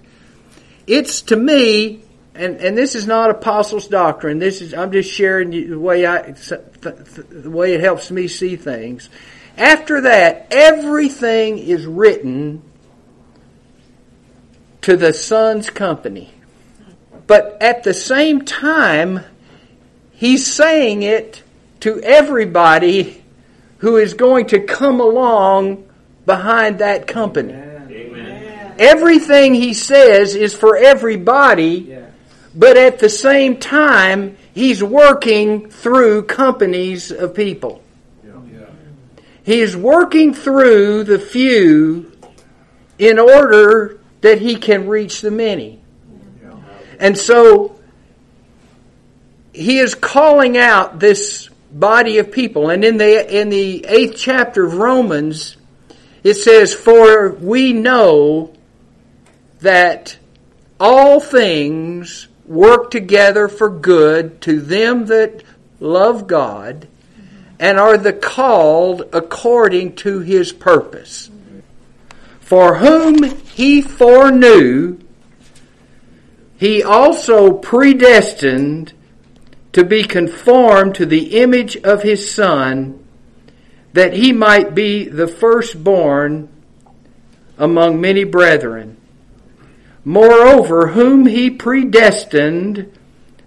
it's 0.86 1.22
to 1.24 1.36
me, 1.36 2.02
and, 2.34 2.58
and 2.58 2.78
this 2.78 2.96
is 2.96 3.06
not 3.08 3.30
apostles' 3.30 3.88
doctrine. 3.88 4.40
This 4.40 4.62
is 4.62 4.74
I'm 4.74 4.92
just 4.92 5.12
sharing 5.12 5.52
the 5.52 5.80
way 5.80 6.06
I 6.06 6.32
the 6.32 7.50
way 7.50 7.74
it 7.74 7.82
helps 7.82 8.12
me 8.12 8.28
see 8.28 8.56
things. 8.56 9.10
After 9.58 10.02
that, 10.02 10.48
everything 10.52 11.58
is 11.58 11.86
written 11.86 12.62
to 14.82 14.96
the 14.96 15.14
Son's 15.14 15.70
company. 15.70 16.32
But 17.26 17.58
at 17.60 17.84
the 17.84 17.94
same 17.94 18.46
time, 18.46 19.20
he's 20.12 20.48
saying 20.48 21.04
it 21.04 21.44
to 21.82 22.00
everybody 22.02 23.24
who 23.80 23.98
is 23.98 24.14
going 24.14 24.48
to 24.48 24.60
come 24.60 25.00
along 25.00 25.88
behind 26.26 26.80
that 26.80 27.08
company. 27.08 27.54
Amen. 27.54 28.76
Everything 28.80 29.54
he 29.54 29.74
says 29.74 30.36
is 30.36 30.54
for 30.54 30.78
everybody, 30.78 31.98
but 32.54 32.78
at 32.78 33.00
the 33.00 33.10
same 33.10 33.58
time, 33.58 34.38
he's 34.54 34.84
working 34.84 35.70
through 35.70 36.24
companies 36.24 37.12
of 37.12 37.34
people. 37.34 37.82
He's 39.44 39.78
working 39.78 40.34
through 40.34 41.06
the 41.06 41.20
few 41.20 42.12
in 43.00 43.18
order 43.18 43.98
that 44.20 44.42
he 44.42 44.58
can 44.58 44.88
reach 44.88 45.22
the 45.22 45.32
many. 45.32 45.80
And 47.00 47.18
so 47.18 47.80
he 49.54 49.80
is 49.80 49.96
calling 49.96 50.58
out 50.58 51.00
this 51.00 51.50
body 51.80 52.18
of 52.18 52.32
people. 52.32 52.70
And 52.70 52.84
in 52.84 52.98
the 52.98 53.40
in 53.40 53.50
the 53.50 53.86
eighth 53.86 54.18
chapter 54.18 54.66
of 54.66 54.76
Romans, 54.76 55.58
it 56.24 56.36
says, 56.36 56.74
For 56.74 57.32
we 57.32 57.74
know 57.74 58.54
that 59.62 60.18
all 60.80 61.20
things 61.20 62.28
work 62.46 62.92
together 62.92 63.48
for 63.48 63.70
good 63.70 64.42
to 64.42 64.62
them 64.62 65.06
that 65.08 65.44
love 65.80 66.28
God 66.28 66.88
and 67.60 67.80
are 67.80 67.98
the 67.98 68.14
called 68.14 69.04
according 69.14 69.96
to 69.96 70.20
his 70.20 70.52
purpose. 70.52 71.30
For 72.40 72.76
whom 72.76 73.24
he 73.24 73.82
foreknew, 73.82 75.00
he 76.58 76.84
also 76.84 77.54
predestined 77.54 78.94
to 79.78 79.84
be 79.84 80.02
conformed 80.04 80.96
to 80.96 81.06
the 81.06 81.40
image 81.40 81.78
of 81.78 82.02
his 82.02 82.32
Son, 82.32 83.06
that 83.94 84.12
he 84.12 84.34
might 84.34 84.74
be 84.74 85.08
the 85.08 85.28
firstborn 85.28 86.50
among 87.60 88.02
many 88.02 88.24
brethren. 88.24 88.98
Moreover, 90.04 90.88
whom 90.88 91.28
he 91.28 91.52
predestined, 91.52 92.92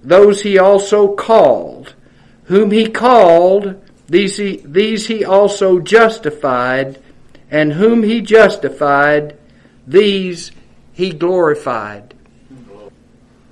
those 0.05 0.43
he 0.43 0.57
also 0.57 1.17
called. 1.17 1.97
Whom 2.45 2.71
he 2.71 2.87
called, 2.87 3.85
these 4.07 4.37
he, 4.37 4.63
these 4.65 5.09
he 5.09 5.25
also 5.25 5.81
justified 5.81 7.03
and 7.51 7.73
whom 7.73 8.05
he 8.05 8.21
justified, 8.21 9.37
these 9.85 10.53
he 10.93 11.11
glorified. 11.11 12.15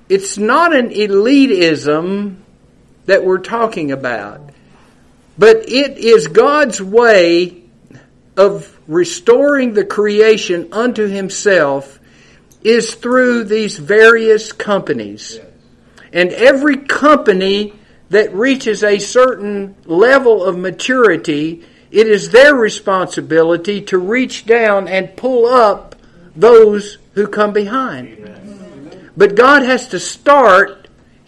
It's 0.07 0.37
not 0.37 0.73
an 0.73 0.91
elitism 0.91 2.37
that 3.09 3.23
we're 3.25 3.39
talking 3.39 3.91
about, 3.91 4.49
but 5.37 5.69
it 5.69 5.97
is 5.97 6.27
God's 6.27 6.81
way 6.81 7.63
of 8.37 8.79
restoring 8.87 9.73
the 9.73 9.85
creation 9.85 10.69
unto 10.71 11.07
himself 11.07 11.99
is 12.63 12.93
through 12.95 13.45
these 13.45 13.77
various 13.77 14.51
companies. 14.51 15.39
And 16.13 16.31
every 16.31 16.77
company 16.77 17.73
that 18.09 18.33
reaches 18.33 18.83
a 18.83 18.99
certain 18.99 19.75
level 19.85 20.43
of 20.43 20.57
maturity 20.57 21.63
it 21.91 22.07
is 22.07 22.29
their 22.29 22.53
responsibility 22.53 23.81
to 23.81 23.97
reach 23.97 24.45
down 24.45 24.87
and 24.87 25.15
pull 25.15 25.47
up 25.47 25.95
those 26.35 26.99
who 27.13 27.27
come 27.27 27.51
behind. 27.51 28.19
Amen. 28.19 29.09
But 29.17 29.35
God 29.35 29.63
has 29.63 29.87
to 29.87 29.99
start, 29.99 30.78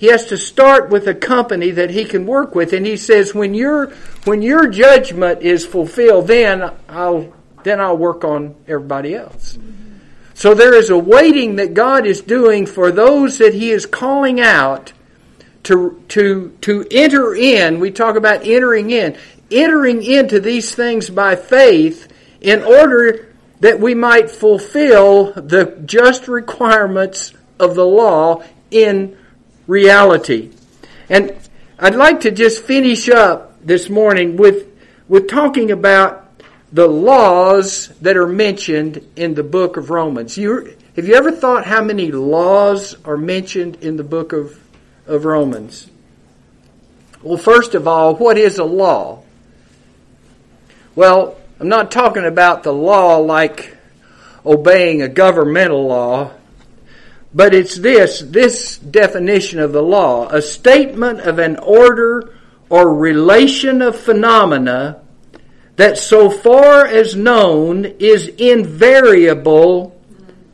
He 0.02 0.08
has 0.08 0.26
to 0.30 0.38
start 0.38 0.90
with 0.90 1.08
a 1.08 1.14
company 1.14 1.70
that 1.70 1.92
He 1.92 2.06
can 2.06 2.26
work 2.26 2.56
with. 2.56 2.74
And 2.74 2.88
He 2.88 2.98
says, 2.98 3.36
when 3.36 3.54
your, 3.54 3.92
when 4.24 4.42
your 4.42 4.68
judgment 4.68 5.44
is 5.44 5.64
fulfilled, 5.64 6.26
then 6.26 6.72
I'll, 6.90 7.32
then 7.62 7.80
I'll 7.80 8.00
work 8.00 8.24
on 8.24 8.56
everybody 8.68 9.14
else. 9.14 9.60
So 10.34 10.56
there 10.56 10.74
is 10.74 10.90
a 10.90 10.98
waiting 10.98 11.58
that 11.58 11.76
God 11.76 12.08
is 12.08 12.22
doing 12.22 12.66
for 12.66 12.92
those 12.92 13.38
that 13.38 13.54
He 13.54 13.70
is 13.70 13.86
calling 13.86 14.42
out 14.42 14.92
to, 15.66 16.04
to, 16.08 16.58
to 16.62 16.88
enter 16.90 17.36
in. 17.36 17.80
We 17.80 17.92
talk 17.92 18.16
about 18.16 18.48
entering 18.48 18.90
in 18.90 19.16
entering 19.52 20.02
into 20.02 20.40
these 20.40 20.74
things 20.74 21.12
by 21.12 21.36
faith 21.36 22.12
in 22.40 22.64
order 22.64 23.36
that 23.60 23.80
we 23.80 23.94
might 23.94 24.32
fulfill 24.32 25.34
the 25.34 25.80
just 25.86 26.28
requirements 26.28 27.34
of 27.60 27.76
the 27.76 27.86
law 27.86 28.42
in 28.72 29.16
reality. 29.68 30.52
And 31.10 31.36
I'd 31.80 31.96
like 31.96 32.22
to 32.22 32.32
just 32.32 32.64
finish 32.64 33.10
up 33.10 33.60
this 33.66 33.90
morning 33.90 34.38
with, 34.38 34.68
with 35.08 35.28
talking 35.28 35.72
about 35.72 36.30
the 36.72 36.88
laws 36.88 37.90
that 38.02 38.16
are 38.16 38.28
mentioned 38.28 39.06
in 39.16 39.34
the 39.34 39.44
book 39.44 39.78
of 39.78 39.90
Romans. 39.90 40.38
You, 40.38 40.76
have 40.96 41.08
you 41.08 41.16
ever 41.16 41.32
thought 41.32 41.66
how 41.66 41.84
many 41.84 42.12
laws 42.12 42.96
are 43.04 43.18
mentioned 43.18 43.78
in 43.82 43.98
the 43.98 44.04
book 44.04 44.34
of, 44.34 44.58
of 45.06 45.26
Romans? 45.26 45.90
Well, 47.22 47.38
first 47.38 47.76
of 47.76 47.88
all, 47.88 48.16
what 48.16 48.38
is 48.38 48.58
a 48.58 48.64
law? 48.64 49.24
Well, 50.96 51.38
I'm 51.60 51.70
not 51.70 51.92
talking 51.92 52.26
about 52.26 52.64
the 52.64 52.74
law 52.74 53.18
like 53.18 53.78
obeying 54.46 55.02
a 55.02 55.08
governmental 55.08 55.88
law, 55.88 56.32
but 57.34 57.54
it's 57.54 57.76
this, 57.76 58.20
this 58.20 58.78
definition 58.78 59.60
of 59.60 59.72
the 59.72 59.82
law, 59.82 60.28
a 60.30 60.42
statement 60.42 61.22
of 61.22 61.40
an 61.40 61.58
order 61.58 62.34
or 62.70 62.94
relation 62.94 63.82
of 63.82 63.96
phenomena 63.96 65.02
that 65.78 65.98
so 65.98 66.30
far 66.30 66.86
as 66.86 67.16
known 67.16 67.86
is 67.86 68.28
invariable 68.28 70.00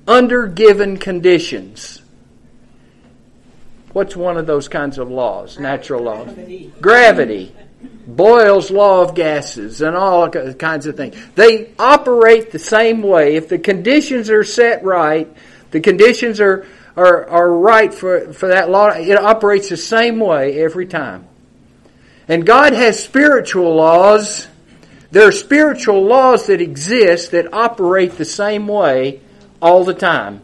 under 0.08 0.48
given 0.48 0.98
conditions. 0.98 2.02
What's 3.94 4.16
one 4.16 4.38
of 4.38 4.46
those 4.46 4.68
kinds 4.68 5.00
of 5.00 5.10
laws? 5.10 5.60
Natural 5.60 6.04
laws. 6.04 6.30
Gravity. 6.80 7.54
Boyle's 8.06 8.72
law 8.72 9.02
of 9.02 9.16
gases 9.16 9.82
and 9.82 9.96
all 9.96 10.30
kinds 10.30 10.86
of 10.86 10.96
things. 10.96 11.16
They 11.36 11.74
operate 11.80 12.52
the 12.52 12.60
same 12.60 13.02
way. 13.02 13.36
If 13.36 13.50
the 13.50 13.60
conditions 13.60 14.30
are 14.30 14.44
set 14.44 14.84
right, 14.84 15.32
the 15.72 15.80
conditions 15.80 16.40
are, 16.40 16.66
are, 16.96 17.26
are 17.28 17.52
right 17.52 17.94
for, 17.94 18.34
for 18.34 18.50
that 18.50 18.70
law, 18.70 18.90
it 18.90 19.18
operates 19.18 19.70
the 19.70 19.78
same 19.78 20.20
way 20.20 20.62
every 20.62 20.86
time. 20.86 21.28
And 22.28 22.46
God 22.46 22.74
has 22.74 23.02
spiritual 23.02 23.76
laws. 23.76 24.48
There 25.12 25.28
are 25.28 25.32
spiritual 25.32 26.04
laws 26.04 26.48
that 26.48 26.60
exist 26.62 27.32
that 27.32 27.54
operate 27.54 28.14
the 28.14 28.26
same 28.26 28.68
way 28.68 29.22
all 29.62 29.84
the 29.84 29.94
time. 29.94 30.42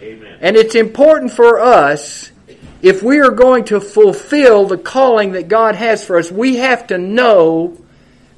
Amen. 0.00 0.38
And 0.40 0.56
it's 0.56 0.74
important 0.74 1.32
for 1.32 1.60
us 1.60 2.30
if 2.80 3.02
we 3.02 3.18
are 3.18 3.30
going 3.30 3.64
to 3.64 3.80
fulfill 3.80 4.66
the 4.66 4.78
calling 4.78 5.32
that 5.32 5.48
God 5.48 5.74
has 5.74 6.04
for 6.04 6.16
us, 6.16 6.30
we 6.30 6.56
have 6.56 6.86
to 6.88 6.98
know 6.98 7.76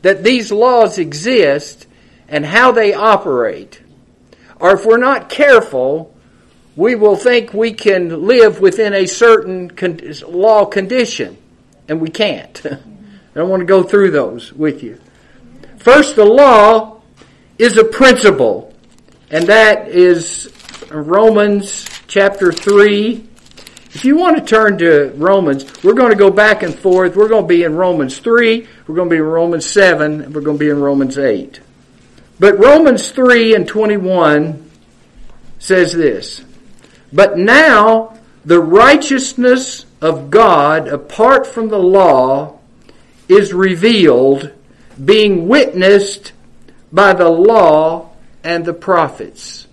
that 0.02 0.24
these 0.24 0.50
laws 0.50 0.98
exist 0.98 1.86
and 2.28 2.46
how 2.46 2.72
they 2.72 2.94
operate. 2.94 3.82
Or 4.58 4.72
if 4.72 4.86
we're 4.86 4.96
not 4.96 5.28
careful, 5.28 6.14
we 6.80 6.94
will 6.94 7.14
think 7.14 7.52
we 7.52 7.74
can 7.74 8.26
live 8.26 8.58
within 8.58 8.94
a 8.94 9.04
certain 9.04 9.70
con- 9.70 10.00
law 10.26 10.64
condition, 10.64 11.36
and 11.88 12.00
we 12.00 12.08
can't. 12.08 12.58
I 12.64 12.78
don't 13.34 13.50
want 13.50 13.60
to 13.60 13.66
go 13.66 13.82
through 13.82 14.12
those 14.12 14.50
with 14.50 14.82
you. 14.82 14.98
First, 15.76 16.16
the 16.16 16.24
law 16.24 17.02
is 17.58 17.76
a 17.76 17.84
principle, 17.84 18.74
and 19.30 19.46
that 19.48 19.88
is 19.88 20.50
Romans 20.90 21.86
chapter 22.06 22.50
3. 22.50 23.28
If 23.92 24.06
you 24.06 24.16
want 24.16 24.38
to 24.38 24.42
turn 24.42 24.78
to 24.78 25.12
Romans, 25.16 25.84
we're 25.84 25.92
going 25.92 26.12
to 26.12 26.16
go 26.16 26.30
back 26.30 26.62
and 26.62 26.74
forth. 26.74 27.14
We're 27.14 27.28
going 27.28 27.44
to 27.44 27.48
be 27.48 27.62
in 27.62 27.76
Romans 27.76 28.18
3, 28.20 28.66
we're 28.86 28.94
going 28.94 29.10
to 29.10 29.14
be 29.14 29.18
in 29.18 29.24
Romans 29.24 29.66
7, 29.66 30.22
and 30.22 30.34
we're 30.34 30.40
going 30.40 30.56
to 30.56 30.64
be 30.64 30.70
in 30.70 30.80
Romans 30.80 31.18
8. 31.18 31.60
But 32.38 32.58
Romans 32.58 33.10
3 33.10 33.54
and 33.54 33.68
21 33.68 34.70
says 35.58 35.92
this 35.92 36.42
But 37.12 37.38
now 37.38 38.16
the 38.44 38.60
righteousness 38.60 39.84
of 40.00 40.30
God 40.30 40.88
apart 40.88 41.46
from 41.46 41.68
the 41.68 41.78
law 41.78 42.58
is 43.28 43.52
revealed, 43.52 44.50
being 45.02 45.48
witnessed 45.48 46.32
by 46.92 47.12
the 47.12 47.28
law 47.28 48.10
and 48.42 48.64
the 48.64 48.72
prophets. 48.72 49.66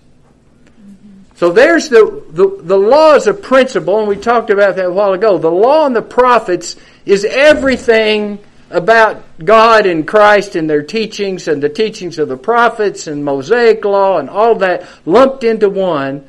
So 1.36 1.52
there's 1.52 1.88
the, 1.88 2.24
the, 2.30 2.60
the 2.62 2.76
law 2.76 3.14
is 3.14 3.26
a 3.28 3.34
principle, 3.34 4.00
and 4.00 4.08
we 4.08 4.16
talked 4.16 4.50
about 4.50 4.76
that 4.76 4.86
a 4.86 4.92
while 4.92 5.12
ago. 5.12 5.38
The 5.38 5.50
law 5.50 5.86
and 5.86 5.94
the 5.94 6.02
prophets 6.02 6.76
is 7.06 7.24
everything 7.24 8.40
about 8.70 9.22
God 9.44 9.86
and 9.86 10.06
Christ 10.06 10.56
and 10.56 10.68
their 10.68 10.82
teachings 10.82 11.48
and 11.48 11.62
the 11.62 11.68
teachings 11.68 12.18
of 12.18 12.28
the 12.28 12.36
prophets 12.36 13.06
and 13.06 13.24
Mosaic 13.24 13.84
law 13.84 14.18
and 14.18 14.28
all 14.28 14.56
that 14.56 14.86
lumped 15.06 15.44
into 15.44 15.70
one. 15.70 16.28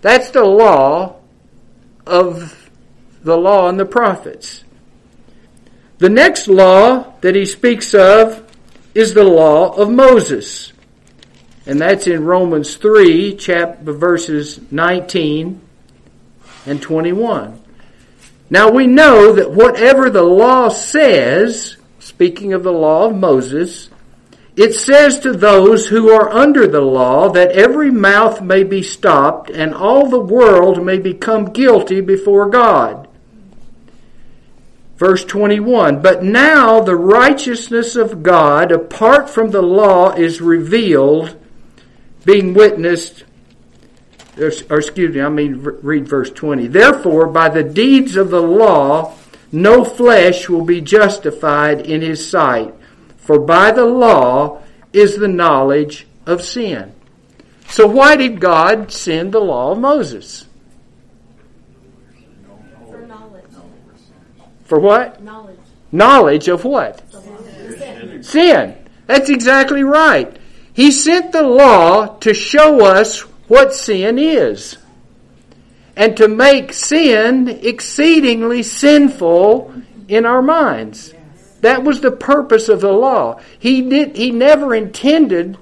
That's 0.00 0.30
the 0.30 0.44
law 0.44 1.16
of 2.06 2.70
the 3.22 3.36
law 3.36 3.68
and 3.68 3.78
the 3.78 3.84
prophets. 3.84 4.64
The 5.98 6.08
next 6.08 6.48
law 6.48 7.12
that 7.20 7.34
he 7.34 7.44
speaks 7.44 7.92
of 7.94 8.46
is 8.94 9.12
the 9.12 9.24
law 9.24 9.74
of 9.76 9.90
Moses. 9.90 10.72
And 11.66 11.80
that's 11.80 12.06
in 12.06 12.24
Romans 12.24 12.76
3, 12.76 13.36
chapter 13.36 13.92
verses 13.92 14.60
19 14.72 15.60
and 16.66 16.82
21. 16.82 17.62
Now 18.48 18.70
we 18.70 18.86
know 18.86 19.34
that 19.34 19.52
whatever 19.52 20.10
the 20.10 20.22
law 20.22 20.70
says, 20.70 21.76
speaking 21.98 22.54
of 22.54 22.62
the 22.62 22.72
law 22.72 23.06
of 23.06 23.16
Moses, 23.16 23.90
it 24.60 24.74
says 24.74 25.18
to 25.20 25.32
those 25.32 25.88
who 25.88 26.10
are 26.10 26.28
under 26.28 26.66
the 26.66 26.82
law 26.82 27.30
that 27.30 27.52
every 27.52 27.90
mouth 27.90 28.42
may 28.42 28.62
be 28.62 28.82
stopped 28.82 29.48
and 29.48 29.72
all 29.72 30.06
the 30.06 30.20
world 30.20 30.84
may 30.84 30.98
become 30.98 31.46
guilty 31.46 32.02
before 32.02 32.46
God. 32.50 33.08
Verse 34.98 35.24
21 35.24 36.02
But 36.02 36.22
now 36.22 36.78
the 36.78 36.94
righteousness 36.94 37.96
of 37.96 38.22
God 38.22 38.70
apart 38.70 39.30
from 39.30 39.50
the 39.50 39.62
law 39.62 40.12
is 40.12 40.42
revealed, 40.42 41.42
being 42.26 42.52
witnessed. 42.52 43.24
Or, 44.36 44.48
excuse 44.48 45.14
me, 45.14 45.22
I 45.22 45.30
mean, 45.30 45.62
read 45.62 46.06
verse 46.06 46.28
20. 46.28 46.66
Therefore, 46.66 47.28
by 47.28 47.48
the 47.48 47.64
deeds 47.64 48.14
of 48.14 48.28
the 48.28 48.42
law, 48.42 49.16
no 49.50 49.84
flesh 49.86 50.50
will 50.50 50.66
be 50.66 50.82
justified 50.82 51.80
in 51.80 52.02
his 52.02 52.28
sight, 52.28 52.74
for 53.30 53.38
by 53.38 53.70
the 53.70 53.84
law 53.84 54.60
is 54.92 55.16
the 55.16 55.28
knowledge 55.28 56.04
of 56.26 56.42
sin. 56.42 56.92
So, 57.68 57.86
why 57.86 58.16
did 58.16 58.40
God 58.40 58.90
send 58.90 59.30
the 59.30 59.38
law 59.38 59.70
of 59.70 59.78
Moses? 59.78 60.46
For 62.88 63.06
knowledge. 63.06 63.44
For 64.64 64.80
what? 64.80 65.22
Knowledge. 65.22 65.60
Knowledge 65.92 66.48
of 66.48 66.64
what? 66.64 67.04
Sin. 67.12 68.20
Sin. 68.24 68.88
That's 69.06 69.30
exactly 69.30 69.84
right. 69.84 70.36
He 70.72 70.90
sent 70.90 71.30
the 71.30 71.44
law 71.44 72.16
to 72.18 72.34
show 72.34 72.84
us 72.84 73.20
what 73.46 73.72
sin 73.72 74.18
is. 74.18 74.76
And 75.94 76.16
to 76.16 76.26
make 76.26 76.72
sin 76.72 77.46
exceedingly 77.46 78.64
sinful 78.64 79.72
in 80.08 80.26
our 80.26 80.42
minds. 80.42 81.14
That 81.60 81.84
was 81.84 82.00
the 82.00 82.10
purpose 82.10 82.68
of 82.68 82.80
the 82.80 82.92
law. 82.92 83.40
He 83.58 83.82
did 83.82 84.16
he 84.16 84.30
never 84.30 84.74
intended 84.74 85.58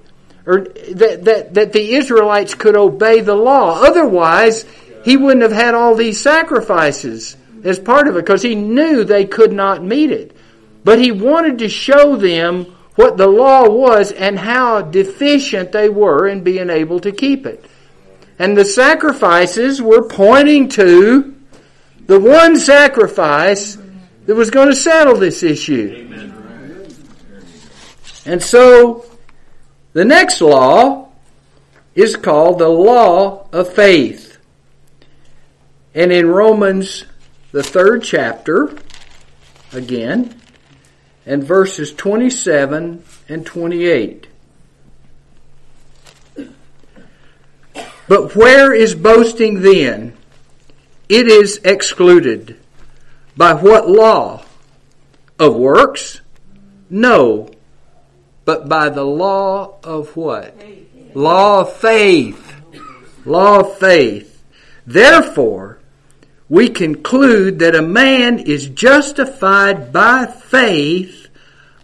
or 0.46 0.60
that, 0.60 1.24
that, 1.24 1.54
that 1.54 1.72
the 1.72 1.94
Israelites 1.94 2.54
could 2.54 2.74
obey 2.74 3.20
the 3.20 3.34
law. 3.34 3.82
Otherwise, 3.82 4.64
he 5.04 5.16
wouldn't 5.16 5.42
have 5.42 5.52
had 5.52 5.74
all 5.74 5.94
these 5.94 6.20
sacrifices 6.20 7.36
as 7.64 7.78
part 7.78 8.08
of 8.08 8.16
it 8.16 8.20
because 8.24 8.42
he 8.42 8.54
knew 8.54 9.04
they 9.04 9.26
could 9.26 9.52
not 9.52 9.84
meet 9.84 10.10
it. 10.10 10.34
But 10.84 11.00
he 11.00 11.12
wanted 11.12 11.58
to 11.58 11.68
show 11.68 12.16
them 12.16 12.64
what 12.94 13.16
the 13.16 13.26
law 13.26 13.68
was 13.68 14.10
and 14.10 14.38
how 14.38 14.80
deficient 14.80 15.70
they 15.70 15.88
were 15.88 16.26
in 16.26 16.42
being 16.42 16.70
able 16.70 17.00
to 17.00 17.12
keep 17.12 17.44
it. 17.44 17.64
And 18.38 18.56
the 18.56 18.64
sacrifices 18.64 19.82
were 19.82 20.08
pointing 20.08 20.68
to 20.70 21.36
the 22.06 22.18
one 22.18 22.56
sacrifice 22.56 23.76
that 24.28 24.34
was 24.34 24.50
going 24.50 24.68
to 24.68 24.76
settle 24.76 25.16
this 25.16 25.42
issue. 25.42 26.06
And 28.26 28.42
so 28.42 29.06
the 29.94 30.04
next 30.04 30.42
law 30.42 31.08
is 31.94 32.14
called 32.14 32.58
the 32.58 32.68
law 32.68 33.48
of 33.54 33.72
faith. 33.72 34.36
And 35.94 36.12
in 36.12 36.28
Romans 36.28 37.06
the 37.52 37.62
third 37.62 38.02
chapter, 38.02 38.76
again, 39.72 40.38
and 41.24 41.42
verses 41.42 41.94
27 41.94 43.02
and 43.30 43.46
28. 43.46 44.26
But 48.06 48.36
where 48.36 48.74
is 48.74 48.94
boasting 48.94 49.62
then? 49.62 50.18
It 51.08 51.28
is 51.28 51.62
excluded. 51.64 52.58
By 53.38 53.54
what 53.54 53.88
law? 53.88 54.42
Of 55.38 55.54
works? 55.54 56.20
No. 56.90 57.48
But 58.44 58.68
by 58.68 58.88
the 58.88 59.04
law 59.04 59.78
of 59.84 60.16
what? 60.16 60.60
Law 61.14 61.60
of 61.60 61.72
faith. 61.76 62.52
Law 63.24 63.60
of 63.60 63.78
faith. 63.78 64.42
Therefore, 64.84 65.78
we 66.48 66.68
conclude 66.68 67.60
that 67.60 67.76
a 67.76 67.82
man 67.82 68.40
is 68.40 68.66
justified 68.66 69.92
by 69.92 70.26
faith 70.26 71.28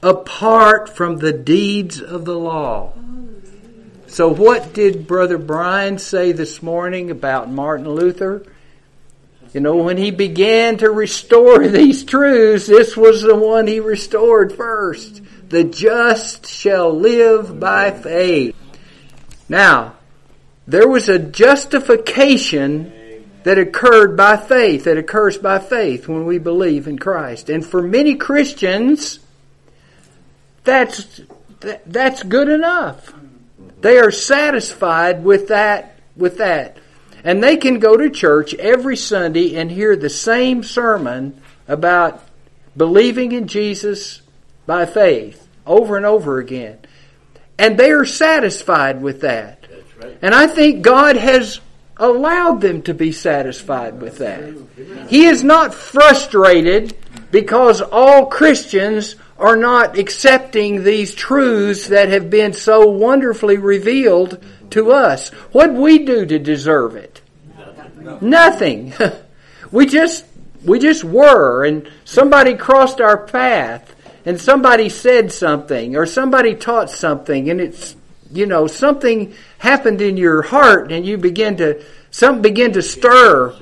apart 0.02 0.88
from 0.88 1.18
the 1.18 1.32
deeds 1.32 2.00
of 2.00 2.24
the 2.24 2.36
law. 2.36 2.94
So, 4.08 4.28
what 4.28 4.72
did 4.72 5.06
Brother 5.06 5.38
Brian 5.38 5.98
say 5.98 6.32
this 6.32 6.64
morning 6.64 7.12
about 7.12 7.48
Martin 7.48 7.88
Luther? 7.88 8.44
You 9.54 9.60
know, 9.60 9.76
when 9.76 9.96
he 9.96 10.10
began 10.10 10.78
to 10.78 10.90
restore 10.90 11.66
these 11.68 12.04
truths, 12.04 12.66
this 12.66 12.96
was 12.96 13.22
the 13.22 13.36
one 13.36 13.66
he 13.66 13.80
restored 13.80 14.52
first. 14.52 15.22
The 15.48 15.64
just 15.64 16.46
shall 16.46 16.92
live 16.92 17.60
by 17.60 17.92
faith. 17.92 18.56
Now, 19.48 19.94
there 20.66 20.88
was 20.88 21.08
a 21.08 21.18
justification 21.18 22.92
that 23.44 23.58
occurred 23.58 24.16
by 24.16 24.36
faith, 24.38 24.84
that 24.84 24.96
occurs 24.96 25.38
by 25.38 25.58
faith 25.58 26.08
when 26.08 26.26
we 26.26 26.38
believe 26.38 26.88
in 26.88 26.98
Christ. 26.98 27.50
And 27.50 27.64
for 27.64 27.82
many 27.82 28.16
Christians, 28.16 29.20
that's, 30.64 31.20
that's 31.86 32.22
good 32.22 32.48
enough. 32.48 33.12
They 33.82 33.98
are 33.98 34.10
satisfied 34.10 35.22
with 35.22 35.48
that, 35.48 35.98
with 36.16 36.38
that. 36.38 36.78
And 37.24 37.42
they 37.42 37.56
can 37.56 37.78
go 37.78 37.96
to 37.96 38.10
church 38.10 38.54
every 38.54 38.96
Sunday 38.96 39.56
and 39.56 39.70
hear 39.70 39.96
the 39.96 40.10
same 40.10 40.62
sermon 40.62 41.40
about 41.66 42.22
believing 42.76 43.32
in 43.32 43.48
Jesus 43.48 44.20
by 44.66 44.84
faith 44.84 45.48
over 45.66 45.96
and 45.96 46.04
over 46.04 46.38
again. 46.38 46.78
And 47.58 47.78
they 47.78 47.90
are 47.92 48.04
satisfied 48.04 49.00
with 49.00 49.22
that. 49.22 49.64
And 50.20 50.34
I 50.34 50.46
think 50.46 50.82
God 50.82 51.16
has 51.16 51.60
allowed 51.96 52.60
them 52.60 52.82
to 52.82 52.94
be 52.94 53.12
satisfied 53.12 54.00
with 54.02 54.18
that. 54.18 54.54
He 55.08 55.26
is 55.26 55.44
not 55.44 55.72
frustrated 55.72 56.96
because 57.30 57.80
all 57.80 58.26
Christians 58.26 59.16
are 59.38 59.56
not 59.56 59.98
accepting 59.98 60.82
these 60.82 61.14
truths 61.14 61.88
that 61.88 62.08
have 62.08 62.30
been 62.30 62.52
so 62.52 62.86
wonderfully 62.88 63.58
revealed 63.58 64.44
to 64.74 64.90
us. 64.92 65.30
What 65.52 65.72
we 65.72 66.00
do 66.00 66.26
to 66.26 66.38
deserve 66.38 66.96
it? 66.96 67.20
Nothing. 68.20 68.92
we 69.72 69.86
just 69.86 70.26
we 70.64 70.78
just 70.78 71.04
were 71.04 71.64
and 71.64 71.88
somebody 72.04 72.56
crossed 72.56 73.00
our 73.00 73.18
path 73.26 73.94
and 74.26 74.40
somebody 74.40 74.88
said 74.88 75.32
something 75.32 75.96
or 75.96 76.06
somebody 76.06 76.54
taught 76.54 76.90
something 76.90 77.50
and 77.50 77.60
it's 77.60 77.96
you 78.32 78.46
know 78.46 78.66
something 78.66 79.34
happened 79.58 80.00
in 80.00 80.16
your 80.16 80.42
heart 80.42 80.90
and 80.90 81.06
you 81.06 81.18
begin 81.18 81.56
to 81.58 81.84
something 82.10 82.42
begin 82.42 82.72
to 82.72 82.82
stir 82.82 83.54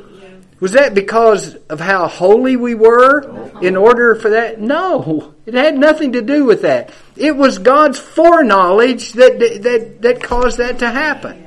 was 0.63 0.73
that 0.73 0.95
because 0.95 1.57
of 1.69 1.81
how 1.81 2.07
holy 2.07 2.55
we 2.55 2.73
were 2.73 3.51
in 3.61 3.77
order 3.77 4.15
for 4.15 4.31
that 4.31 4.61
no 4.61 5.35
it 5.45 5.55
had 5.55 5.77
nothing 5.77 6.13
to 6.13 6.23
do 6.23 6.45
with 6.45 6.63
that 6.63 6.91
it 7.17 7.37
was 7.37 7.59
god's 7.59 7.99
foreknowledge 7.99 9.13
that 9.15 9.39
that 9.39 10.01
that 10.01 10.23
caused 10.23 10.59
that 10.59 10.79
to 10.79 10.89
happen 10.89 11.43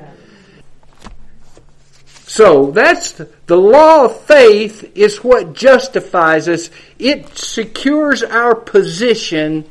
so 2.35 2.71
that's 2.71 3.13
the, 3.13 3.29
the 3.45 3.55
law 3.55 4.05
of 4.05 4.19
faith 4.21 4.91
is 4.93 5.23
what 5.23 5.53
justifies 5.53 6.49
us. 6.49 6.69
It 6.99 7.37
secures 7.37 8.23
our 8.23 8.53
position 8.53 9.63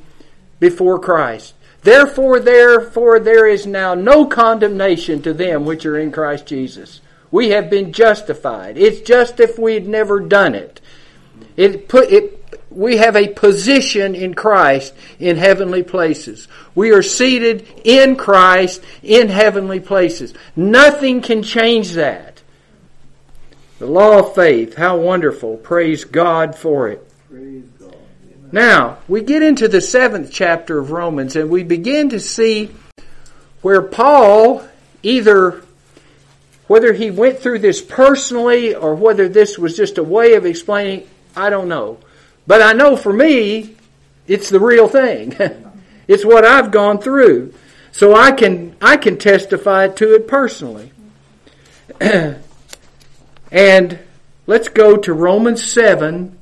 before 0.60 0.98
Christ. 0.98 1.52
Therefore, 1.82 2.40
therefore, 2.40 3.20
there 3.20 3.46
is 3.46 3.66
now 3.66 3.92
no 3.92 4.24
condemnation 4.24 5.20
to 5.22 5.34
them 5.34 5.66
which 5.66 5.84
are 5.84 5.98
in 5.98 6.10
Christ 6.10 6.46
Jesus. 6.46 7.02
We 7.34 7.48
have 7.48 7.68
been 7.68 7.92
justified. 7.92 8.78
It's 8.78 9.00
just 9.00 9.40
if 9.40 9.58
we 9.58 9.74
had 9.74 9.88
never 9.88 10.20
done 10.20 10.54
it. 10.54 10.80
It 11.56 11.88
put 11.88 12.12
it. 12.12 12.60
We 12.70 12.98
have 12.98 13.16
a 13.16 13.26
position 13.26 14.14
in 14.14 14.34
Christ 14.34 14.94
in 15.18 15.36
heavenly 15.36 15.82
places. 15.82 16.46
We 16.76 16.92
are 16.92 17.02
seated 17.02 17.66
in 17.82 18.14
Christ 18.14 18.84
in 19.02 19.30
heavenly 19.30 19.80
places. 19.80 20.32
Nothing 20.54 21.22
can 21.22 21.42
change 21.42 21.94
that. 21.94 22.40
The 23.80 23.86
law 23.86 24.20
of 24.20 24.36
faith, 24.36 24.76
how 24.76 24.98
wonderful. 24.98 25.56
Praise 25.56 26.04
God 26.04 26.54
for 26.54 26.88
it. 26.88 27.04
God. 27.80 27.96
Now, 28.52 28.98
we 29.08 29.22
get 29.22 29.42
into 29.42 29.66
the 29.66 29.80
seventh 29.80 30.30
chapter 30.30 30.78
of 30.78 30.92
Romans 30.92 31.34
and 31.34 31.50
we 31.50 31.64
begin 31.64 32.10
to 32.10 32.20
see 32.20 32.70
where 33.60 33.82
Paul 33.82 34.64
either 35.02 35.64
whether 36.66 36.92
he 36.92 37.10
went 37.10 37.38
through 37.38 37.58
this 37.58 37.82
personally 37.82 38.74
or 38.74 38.94
whether 38.94 39.28
this 39.28 39.58
was 39.58 39.76
just 39.76 39.98
a 39.98 40.02
way 40.02 40.34
of 40.34 40.46
explaining, 40.46 41.06
I 41.36 41.50
don't 41.50 41.68
know. 41.68 41.98
But 42.46 42.62
I 42.62 42.72
know 42.72 42.96
for 42.96 43.12
me, 43.12 43.76
it's 44.26 44.48
the 44.48 44.60
real 44.60 44.88
thing. 44.88 45.36
it's 46.08 46.24
what 46.24 46.44
I've 46.44 46.70
gone 46.70 46.98
through. 46.98 47.54
So 47.92 48.14
I 48.14 48.32
can 48.32 48.76
I 48.80 48.96
can 48.96 49.18
testify 49.18 49.88
to 49.88 50.14
it 50.14 50.26
personally. 50.26 50.90
And 53.54 54.00
let's 54.48 54.68
go 54.68 54.96
to 54.96 55.12
Romans 55.12 55.62
7, 55.62 56.36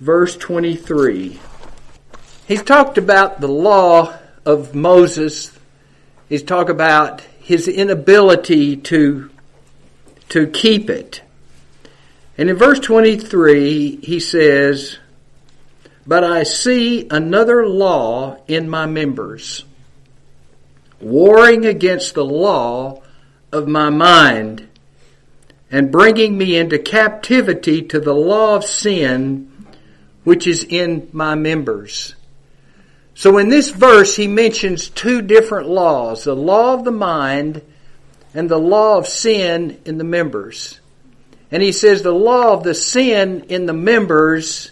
verse 0.00 0.36
23. 0.36 1.38
He's 2.48 2.64
talked 2.64 2.98
about 2.98 3.40
the 3.40 3.46
law 3.46 4.12
of 4.44 4.74
Moses. 4.74 5.56
He's 6.28 6.42
talked 6.42 6.68
about 6.68 7.22
his 7.46 7.68
inability 7.68 8.76
to, 8.76 9.30
to 10.28 10.48
keep 10.48 10.90
it. 10.90 11.22
And 12.36 12.50
in 12.50 12.56
verse 12.56 12.80
23, 12.80 14.00
he 14.02 14.18
says, 14.18 14.98
But 16.04 16.24
I 16.24 16.42
see 16.42 17.06
another 17.08 17.64
law 17.64 18.38
in 18.48 18.68
my 18.68 18.86
members, 18.86 19.64
warring 21.00 21.64
against 21.64 22.16
the 22.16 22.24
law 22.24 23.04
of 23.52 23.68
my 23.68 23.90
mind 23.90 24.66
and 25.70 25.92
bringing 25.92 26.36
me 26.36 26.56
into 26.56 26.80
captivity 26.80 27.80
to 27.82 28.00
the 28.00 28.12
law 28.12 28.56
of 28.56 28.64
sin 28.64 29.52
which 30.24 30.48
is 30.48 30.64
in 30.64 31.08
my 31.12 31.36
members. 31.36 32.16
So 33.16 33.38
in 33.38 33.48
this 33.48 33.70
verse, 33.70 34.14
he 34.14 34.28
mentions 34.28 34.90
two 34.90 35.22
different 35.22 35.68
laws 35.70 36.24
the 36.24 36.36
law 36.36 36.74
of 36.74 36.84
the 36.84 36.92
mind 36.92 37.62
and 38.34 38.46
the 38.46 38.58
law 38.58 38.98
of 38.98 39.08
sin 39.08 39.80
in 39.86 39.96
the 39.96 40.04
members. 40.04 40.78
And 41.50 41.62
he 41.62 41.72
says 41.72 42.02
the 42.02 42.12
law 42.12 42.52
of 42.52 42.62
the 42.62 42.74
sin 42.74 43.46
in 43.48 43.64
the 43.64 43.72
members 43.72 44.70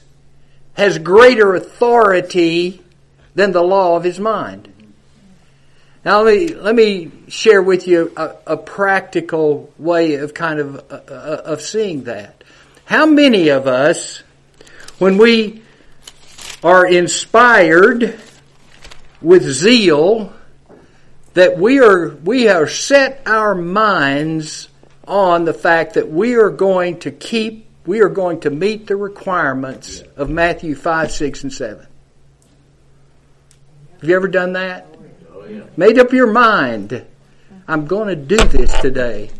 has 0.74 0.98
greater 0.98 1.54
authority 1.54 2.82
than 3.34 3.52
the 3.52 3.62
law 3.62 3.96
of 3.96 4.04
his 4.04 4.20
mind. 4.20 4.70
Now 6.04 6.20
let 6.20 6.36
me 6.36 6.54
let 6.54 6.74
me 6.74 7.12
share 7.28 7.62
with 7.62 7.88
you 7.88 8.12
a, 8.14 8.34
a 8.46 8.56
practical 8.58 9.72
way 9.78 10.16
of 10.16 10.34
kind 10.34 10.60
of 10.60 10.92
uh, 10.92 11.42
of 11.46 11.62
seeing 11.62 12.04
that. 12.04 12.44
How 12.84 13.06
many 13.06 13.48
of 13.48 13.66
us, 13.66 14.22
when 14.98 15.16
we 15.16 15.62
are 16.62 16.86
inspired 16.86 18.20
with 19.24 19.42
zeal, 19.42 20.32
that 21.32 21.58
we 21.58 21.80
are 21.80 22.10
we 22.10 22.48
are 22.48 22.68
set 22.68 23.22
our 23.26 23.54
minds 23.54 24.68
on 25.08 25.44
the 25.44 25.54
fact 25.54 25.94
that 25.94 26.10
we 26.10 26.34
are 26.34 26.50
going 26.50 27.00
to 27.00 27.10
keep 27.10 27.66
we 27.86 28.00
are 28.00 28.08
going 28.08 28.40
to 28.40 28.50
meet 28.50 28.86
the 28.86 28.96
requirements 28.96 30.02
of 30.16 30.30
Matthew 30.30 30.74
five, 30.74 31.10
six, 31.10 31.42
and 31.42 31.52
seven. 31.52 31.86
Have 34.00 34.08
you 34.08 34.16
ever 34.16 34.28
done 34.28 34.52
that? 34.52 34.86
Oh, 35.32 35.66
Made 35.76 35.98
up 35.98 36.12
your 36.12 36.30
mind. 36.30 37.04
I'm 37.66 37.86
going 37.86 38.08
to 38.08 38.16
do 38.16 38.36
this 38.36 38.72
today. 38.80 39.30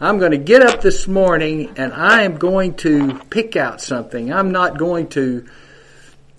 I'm 0.00 0.18
going 0.18 0.32
to 0.32 0.38
get 0.38 0.62
up 0.62 0.80
this 0.80 1.06
morning 1.06 1.74
and 1.76 1.92
I 1.92 2.22
am 2.22 2.36
going 2.36 2.74
to 2.76 3.20
pick 3.30 3.56
out 3.56 3.80
something. 3.80 4.32
I'm 4.32 4.50
not 4.50 4.78
going 4.78 5.08
to 5.10 5.46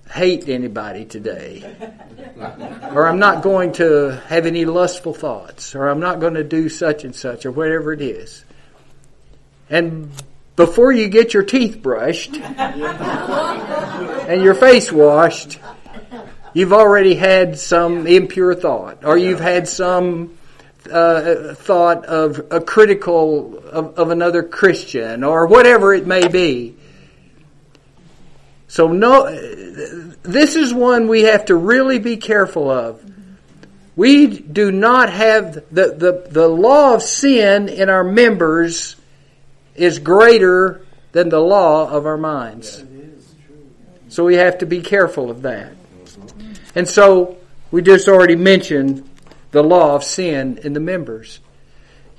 hate 0.10 0.50
anybody 0.50 1.06
today. 1.06 1.76
or 2.92 3.08
I'm 3.08 3.20
not 3.20 3.44
going 3.44 3.74
to 3.74 4.22
have 4.28 4.46
any 4.46 4.66
lustful 4.66 5.14
thoughts. 5.14 5.76
Or 5.76 5.88
I'm 5.88 6.00
not 6.00 6.20
going 6.20 6.36
to 6.36 6.44
do 6.44 6.70
such 6.70 7.04
and 7.04 7.16
such 7.16 7.46
or 7.46 7.52
whatever 7.52 7.94
it 7.94 8.02
is. 8.02 8.46
And 9.70 10.12
before 10.56 10.92
you 10.92 11.10
get 11.10 11.34
your 11.34 11.44
teeth 11.44 11.82
brushed 11.82 12.36
and 12.36 12.82
your 14.42 14.54
face 14.56 14.92
washed, 14.92 15.60
You've 16.56 16.72
already 16.72 17.16
had 17.16 17.60
some 17.60 18.08
impure 18.08 18.56
thought, 18.56 19.04
or 19.04 19.18
you've 19.18 19.42
had 19.42 19.68
some 19.68 20.38
uh, 20.90 21.54
thought 21.54 22.06
of 22.06 22.48
a 22.50 22.62
critical 22.62 23.58
of, 23.58 24.00
of 24.00 24.10
another 24.10 24.42
Christian, 24.42 25.26
or 25.26 25.48
whatever 25.48 25.94
it 25.94 26.08
may 26.08 26.30
be. 26.30 26.78
So 28.68 28.88
no, 28.88 29.30
this 30.24 30.56
is 30.56 30.74
one 30.74 31.08
we 31.08 31.24
have 31.24 31.46
to 31.46 31.56
really 31.56 32.00
be 32.00 32.18
careful 32.18 32.70
of. 32.70 33.04
We 33.96 34.28
do 34.28 34.72
not 34.72 35.10
have 35.10 35.54
the, 35.72 35.94
the, 35.96 36.28
the 36.30 36.48
law 36.48 36.96
of 36.96 37.02
sin 37.02 37.70
in 37.70 37.90
our 37.90 38.04
members 38.04 38.96
is 39.76 40.00
greater 40.00 40.86
than 41.12 41.30
the 41.30 41.40
law 41.40 41.90
of 41.90 42.06
our 42.06 42.18
minds. 42.18 42.84
So 44.10 44.26
we 44.26 44.36
have 44.36 44.60
to 44.60 44.66
be 44.66 44.82
careful 44.82 45.30
of 45.30 45.44
that. 45.44 45.74
And 46.74 46.88
so 46.88 47.38
we 47.72 47.82
just 47.82 48.08
already 48.08 48.36
mentioned 48.36 49.10
the 49.52 49.64
law 49.64 49.96
of 49.96 50.04
sin 50.04 50.60
in 50.64 50.74
the 50.74 50.80
members. 50.82 51.40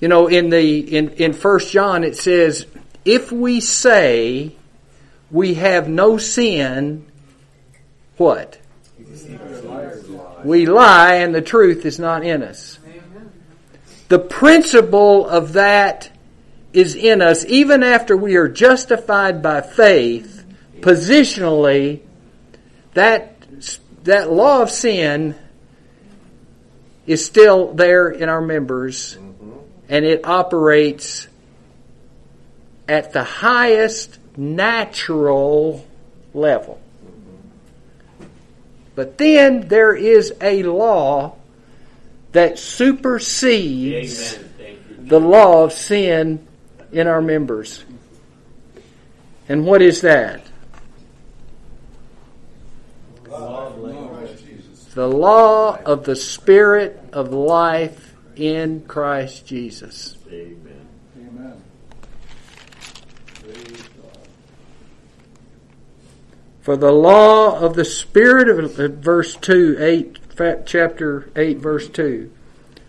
You 0.00 0.08
know, 0.08 0.26
in 0.26 0.50
the 0.50 0.96
in, 0.96 1.10
in 1.10 1.32
first 1.32 1.72
John 1.72 2.04
it 2.04 2.16
says, 2.16 2.66
if 3.04 3.30
we 3.32 3.60
say 3.60 4.56
we 5.36 5.52
have 5.54 5.86
no 5.86 6.16
sin, 6.16 7.06
what? 8.16 8.58
We 10.42 10.64
lie 10.64 11.16
and 11.16 11.34
the 11.34 11.42
truth 11.42 11.84
is 11.84 11.98
not 11.98 12.24
in 12.24 12.42
us. 12.42 12.78
The 14.08 14.18
principle 14.18 15.28
of 15.28 15.52
that 15.52 16.10
is 16.72 16.94
in 16.94 17.20
us 17.20 17.44
even 17.44 17.82
after 17.82 18.16
we 18.16 18.36
are 18.36 18.48
justified 18.48 19.42
by 19.42 19.60
faith, 19.60 20.42
positionally, 20.80 22.00
that 22.94 23.34
that 24.04 24.32
law 24.32 24.62
of 24.62 24.70
sin 24.70 25.34
is 27.06 27.22
still 27.22 27.74
there 27.74 28.08
in 28.08 28.30
our 28.30 28.40
members 28.40 29.18
and 29.90 30.04
it 30.06 30.26
operates 30.26 31.28
at 32.88 33.12
the 33.12 33.24
highest 33.24 34.18
natural 34.36 35.86
level. 36.34 36.80
But 38.94 39.18
then 39.18 39.68
there 39.68 39.94
is 39.94 40.32
a 40.40 40.62
law 40.62 41.36
that 42.32 42.58
supersedes 42.58 44.38
the 44.98 45.20
law 45.20 45.64
of 45.64 45.72
sin 45.72 46.46
in 46.92 47.06
our 47.06 47.20
members. 47.20 47.84
And 49.48 49.64
what 49.64 49.82
is 49.82 50.00
that? 50.00 50.42
the 54.96 55.06
law 55.06 55.76
of 55.84 56.04
the 56.04 56.16
Spirit 56.16 56.98
of 57.12 57.30
life 57.30 58.14
in 58.34 58.80
Christ 58.88 59.46
Jesus. 59.46 60.16
Amen. 60.26 60.88
Amen. 61.18 61.62
For 66.66 66.76
the 66.76 66.90
law 66.90 67.60
of 67.60 67.76
the 67.76 67.84
Spirit 67.84 68.48
of 68.48 68.80
uh, 68.80 68.88
verse 68.88 69.36
2, 69.36 69.76
8, 69.78 70.66
chapter 70.66 71.30
8, 71.36 71.58
verse 71.58 71.88
2. 71.88 72.28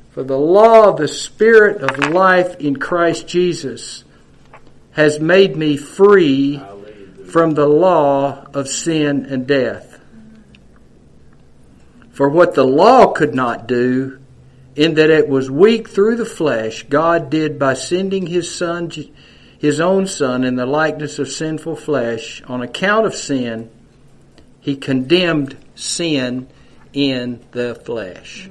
For 0.10 0.24
the 0.24 0.40
law 0.40 0.90
of 0.90 0.98
the 0.98 1.08
Spirit 1.08 1.84
of 1.84 2.12
life 2.12 2.60
in 2.60 2.78
Christ 2.78 3.28
Jesus 3.28 4.04
has 4.94 5.20
made 5.20 5.56
me 5.56 5.78
free 5.78 6.60
from 7.30 7.52
the 7.52 7.68
law 7.68 8.48
of 8.52 8.68
sin 8.68 9.28
and 9.28 9.46
death. 9.46 10.00
For 12.10 12.30
what 12.30 12.56
the 12.56 12.66
law 12.66 13.12
could 13.12 13.36
not 13.36 13.68
do, 13.68 14.20
in 14.76 14.96
that 14.96 15.12
it 15.12 15.30
was 15.30 15.52
weak 15.52 15.88
through 15.88 16.16
the 16.16 16.26
flesh, 16.26 16.82
God 16.90 17.30
did 17.30 17.60
by 17.60 17.76
sending 17.76 18.26
his 18.26 18.52
son, 18.52 18.90
his 19.60 19.80
own 19.80 20.08
son 20.08 20.44
in 20.44 20.56
the 20.56 20.66
likeness 20.66 21.20
of 21.20 21.30
sinful 21.30 21.76
flesh 21.76 22.42
on 22.48 22.62
account 22.62 23.06
of 23.06 23.16
sin, 23.16 23.70
he 24.62 24.76
condemned 24.76 25.58
sin 25.76 26.48
in 26.94 27.44
the 27.52 27.76
flesh. 27.76 28.50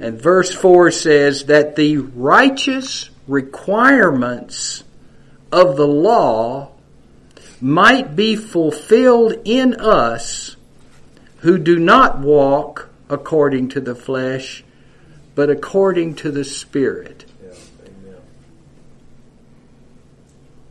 And 0.00 0.20
verse 0.20 0.52
4 0.54 0.90
says 0.90 1.44
that 1.46 1.76
the 1.76 1.98
righteous 1.98 3.10
requirements 3.26 4.84
of 5.50 5.76
the 5.76 5.86
law 5.86 6.72
might 7.60 8.14
be 8.14 8.36
fulfilled 8.36 9.34
in 9.44 9.74
us 9.74 10.56
who 11.38 11.58
do 11.58 11.78
not 11.78 12.18
walk 12.18 12.90
according 13.08 13.68
to 13.70 13.80
the 13.80 13.94
flesh, 13.94 14.64
but 15.34 15.48
according 15.48 16.14
to 16.16 16.30
the 16.30 16.44
Spirit. 16.44 17.25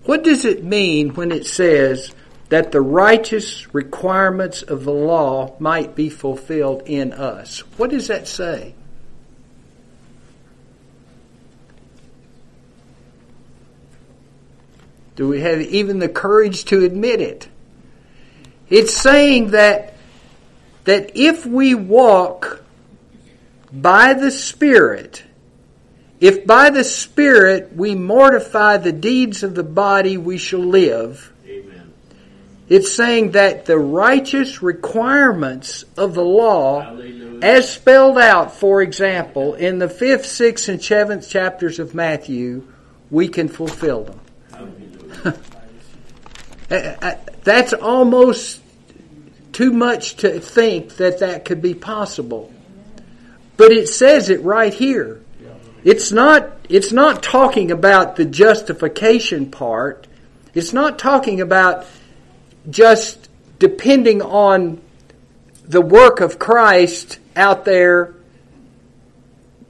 What 0.05 0.23
does 0.23 0.45
it 0.45 0.63
mean 0.63 1.15
when 1.15 1.31
it 1.31 1.45
says 1.45 2.13
that 2.49 2.71
the 2.71 2.81
righteous 2.81 3.73
requirements 3.73 4.61
of 4.61 4.83
the 4.83 4.93
law 4.93 5.55
might 5.59 5.95
be 5.95 6.09
fulfilled 6.09 6.83
in 6.85 7.11
us? 7.11 7.59
What 7.77 7.89
does 7.89 8.07
that 8.07 8.27
say? 8.27 8.75
Do 15.15 15.27
we 15.27 15.41
have 15.41 15.61
even 15.61 15.99
the 15.99 16.09
courage 16.09 16.65
to 16.65 16.83
admit 16.83 17.21
it? 17.21 17.47
It's 18.69 18.93
saying 18.93 19.51
that, 19.51 19.95
that 20.83 21.11
if 21.15 21.45
we 21.45 21.73
walk 21.73 22.63
by 23.71 24.13
the 24.13 24.31
Spirit, 24.31 25.23
if 26.19 26.45
by 26.45 26.69
the 26.69 26.83
Spirit 26.83 27.75
we 27.75 27.95
mortify 27.95 28.77
the 28.77 28.91
deeds 28.91 29.43
of 29.43 29.55
the 29.55 29.63
body, 29.63 30.17
we 30.17 30.37
shall 30.37 30.61
live. 30.61 31.31
Amen. 31.45 31.93
It's 32.69 32.91
saying 32.91 33.31
that 33.31 33.65
the 33.65 33.77
righteous 33.77 34.63
requirements 34.63 35.83
of 35.97 36.13
the 36.13 36.23
law, 36.23 36.81
Hallelujah. 36.81 37.39
as 37.41 37.71
spelled 37.71 38.17
out, 38.17 38.53
for 38.55 38.81
example, 38.81 39.55
in 39.55 39.79
the 39.79 39.89
fifth, 39.89 40.25
sixth, 40.25 40.69
and 40.69 40.81
seventh 40.81 41.29
chapters 41.29 41.79
of 41.79 41.93
Matthew, 41.93 42.65
we 43.11 43.27
can 43.27 43.47
fulfill 43.47 44.03
them. 44.03 44.19
Uh, 46.67 46.95
uh, 46.99 47.15
that's 47.43 47.73
almost 47.73 48.59
too 49.51 49.71
much 49.71 50.15
to 50.15 50.39
think 50.39 50.95
that 50.97 51.19
that 51.19 51.45
could 51.45 51.61
be 51.61 51.75
possible. 51.75 52.51
But 53.55 53.71
it 53.71 53.87
says 53.87 54.29
it 54.29 54.41
right 54.41 54.73
here. 54.73 55.21
It's 55.85 56.11
not, 56.11 56.51
it's 56.67 56.91
not 56.91 57.21
talking 57.21 57.69
about 57.69 58.15
the 58.15 58.25
justification 58.25 59.51
part. 59.51 60.07
It's 60.55 60.73
not 60.73 60.97
talking 60.97 61.41
about 61.41 61.85
just 62.67 63.29
depending 63.59 64.23
on 64.23 64.81
the 65.63 65.81
work 65.81 66.21
of 66.21 66.39
Christ 66.39 67.19
out 67.35 67.65
there 67.65 68.15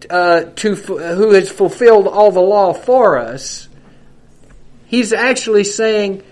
uh, 0.09 0.43
to 0.55 0.76
who 0.76 1.32
has 1.32 1.49
fulfilled 1.49 2.07
all 2.07 2.32
the 2.32 2.39
law 2.39 2.72
for 2.72 3.18
us. 3.18 3.68
He's 4.86 5.11
actually 5.11 5.66
saying, 5.66 6.24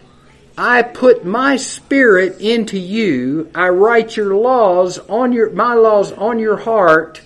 I 0.58 0.84
put 0.84 1.26
my 1.26 1.58
spirit 1.58 2.40
into 2.40 2.80
you. 2.80 3.52
I 3.54 3.68
write 3.68 4.16
your 4.16 4.34
laws 4.34 4.98
on 4.98 5.34
your, 5.34 5.50
my 5.50 5.74
laws 5.74 6.14
on 6.14 6.40
your 6.40 6.56
heart. 6.56 7.20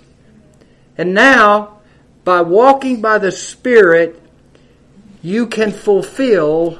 And 0.97 1.13
now, 1.13 1.76
by 2.27 2.41
walking 2.41 2.99
by 2.99 3.17
the 3.17 3.31
Spirit, 3.31 4.21
you 5.21 5.47
can 5.47 5.71
fulfill 5.71 6.77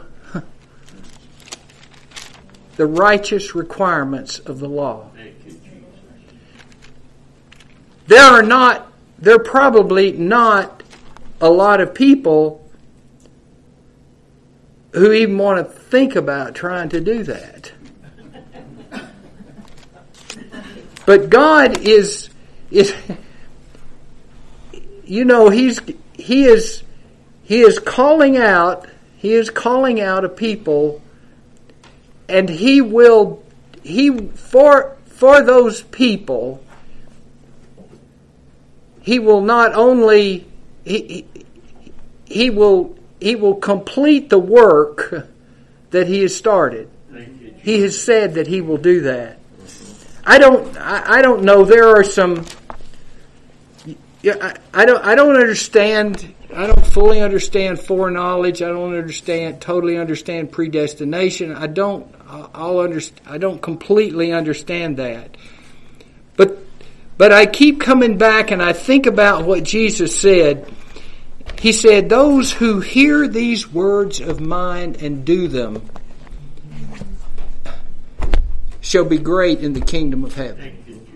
the 2.75 2.85
righteous 2.85 3.55
requirements 3.55 4.39
of 4.39 4.59
the 4.59 4.67
law. 4.67 5.09
There 8.07 8.21
are 8.21 8.43
not, 8.43 8.91
there 9.19 9.35
are 9.35 9.39
probably 9.39 10.11
not 10.11 10.83
a 11.39 11.49
lot 11.49 11.79
of 11.79 11.95
people 11.95 12.69
who 14.91 15.13
even 15.13 15.37
want 15.37 15.65
to 15.65 15.73
think 15.73 16.17
about 16.17 16.55
trying 16.55 16.89
to 16.89 16.99
do 16.99 17.23
that. 17.23 17.71
But 21.05 21.29
God 21.29 21.77
is 21.77 22.31
is 22.69 22.93
you 25.07 25.25
know 25.25 25.49
he's 25.49 25.79
he 26.13 26.45
is 26.45 26.83
he 27.43 27.61
is 27.61 27.79
calling 27.79 28.37
out 28.37 28.87
he 29.17 29.33
is 29.33 29.49
calling 29.49 29.99
out 29.99 30.23
a 30.23 30.29
people 30.29 31.01
and 32.29 32.49
he 32.49 32.81
will 32.81 33.43
he 33.83 34.11
for 34.29 34.95
for 35.05 35.41
those 35.41 35.81
people 35.81 36.63
he 39.01 39.19
will 39.19 39.41
not 39.41 39.73
only 39.73 40.45
he, 40.83 41.25
he, 41.33 41.45
he 42.25 42.49
will 42.49 42.97
he 43.19 43.35
will 43.35 43.55
complete 43.55 44.29
the 44.29 44.39
work 44.39 45.27
that 45.91 46.07
he 46.07 46.21
has 46.21 46.35
started. 46.35 46.89
He 47.59 47.81
has 47.81 48.01
said 48.01 48.35
that 48.35 48.47
he 48.47 48.61
will 48.61 48.77
do 48.77 49.01
that. 49.01 49.39
I 50.25 50.37
don't. 50.39 50.77
I, 50.77 51.17
I 51.17 51.21
don't 51.21 51.43
know. 51.43 51.65
There 51.65 51.87
are 51.95 52.03
some. 52.03 52.45
Yeah, 54.21 54.35
I, 54.41 54.81
I 54.81 54.85
don't. 54.85 55.03
I 55.03 55.15
don't 55.15 55.35
understand. 55.35 56.33
I 56.53 56.65
don't 56.65 56.85
fully 56.85 57.21
understand 57.21 57.79
foreknowledge. 57.79 58.61
I 58.61 58.67
don't 58.67 58.95
understand. 58.95 59.61
Totally 59.61 59.97
understand 59.97 60.51
predestination. 60.51 61.53
I 61.53 61.67
don't. 61.67 62.13
I'll 62.27 62.79
understand. 62.79 63.27
I 63.27 63.37
don't 63.37 63.61
completely 63.61 64.31
understand 64.33 64.97
that. 64.97 65.37
But, 66.35 66.57
but 67.17 67.31
I 67.31 67.45
keep 67.45 67.79
coming 67.81 68.17
back 68.17 68.51
and 68.51 68.61
I 68.61 68.73
think 68.73 69.05
about 69.05 69.45
what 69.45 69.63
Jesus 69.63 70.19
said 70.19 70.71
he 71.59 71.71
said, 71.71 72.09
Those 72.09 72.51
who 72.51 72.79
hear 72.79 73.27
these 73.27 73.71
words 73.71 74.19
of 74.19 74.39
mine 74.39 74.95
and 74.99 75.25
do 75.25 75.47
them 75.47 75.81
shall 78.81 79.05
be 79.05 79.17
great 79.17 79.59
in 79.59 79.73
the 79.73 79.81
kingdom 79.81 80.23
of 80.23 80.35
heaven. 80.35 81.11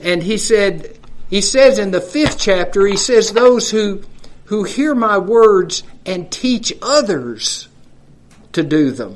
And 0.00 0.22
he 0.22 0.36
said, 0.36 0.98
he 1.34 1.40
says 1.40 1.80
in 1.80 1.90
the 1.90 2.00
fifth 2.00 2.38
chapter, 2.38 2.86
he 2.86 2.96
says, 2.96 3.32
Those 3.32 3.68
who, 3.68 4.04
who 4.44 4.62
hear 4.62 4.94
my 4.94 5.18
words 5.18 5.82
and 6.06 6.30
teach 6.30 6.72
others 6.80 7.66
to 8.52 8.62
do 8.62 8.92
them, 8.92 9.14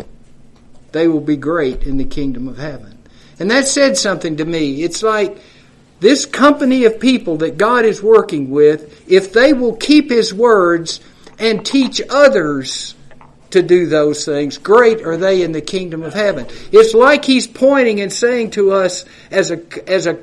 they 0.91 1.07
will 1.07 1.21
be 1.21 1.37
great 1.37 1.85
in 1.85 1.97
the 1.97 2.05
kingdom 2.05 2.49
of 2.49 2.59
heaven. 2.59 2.99
And 3.39 3.49
that 3.53 3.69
said 3.69 3.97
something 3.97 4.39
to 4.39 4.45
me. 4.45 4.83
It's 4.83 5.01
like, 5.01 5.39
this 6.01 6.27
company 6.27 6.87
of 6.87 6.99
people 6.99 7.37
that 7.37 7.57
God 7.57 7.85
is 7.85 8.03
working 8.03 8.51
with, 8.51 9.09
if 9.09 9.33
they 9.33 9.53
will 9.53 9.77
keep 9.77 10.11
His 10.11 10.35
words 10.35 10.99
and 11.39 11.65
teach 11.65 12.03
others 12.11 12.97
to 13.51 13.63
do 13.63 13.87
those 13.87 14.25
things, 14.25 14.59
great 14.59 15.03
are 15.03 15.17
they 15.17 15.43
in 15.43 15.53
the 15.53 15.61
kingdom 15.61 16.03
of 16.03 16.15
heaven. 16.15 16.49
It's 16.73 16.95
like 16.95 17.25
He's 17.25 17.47
pointing 17.47 18.01
and 18.01 18.13
saying 18.13 18.51
to 18.53 18.73
us 18.73 19.05
as 19.31 19.53
a, 19.53 19.89
as 19.89 20.09
a, 20.09 20.19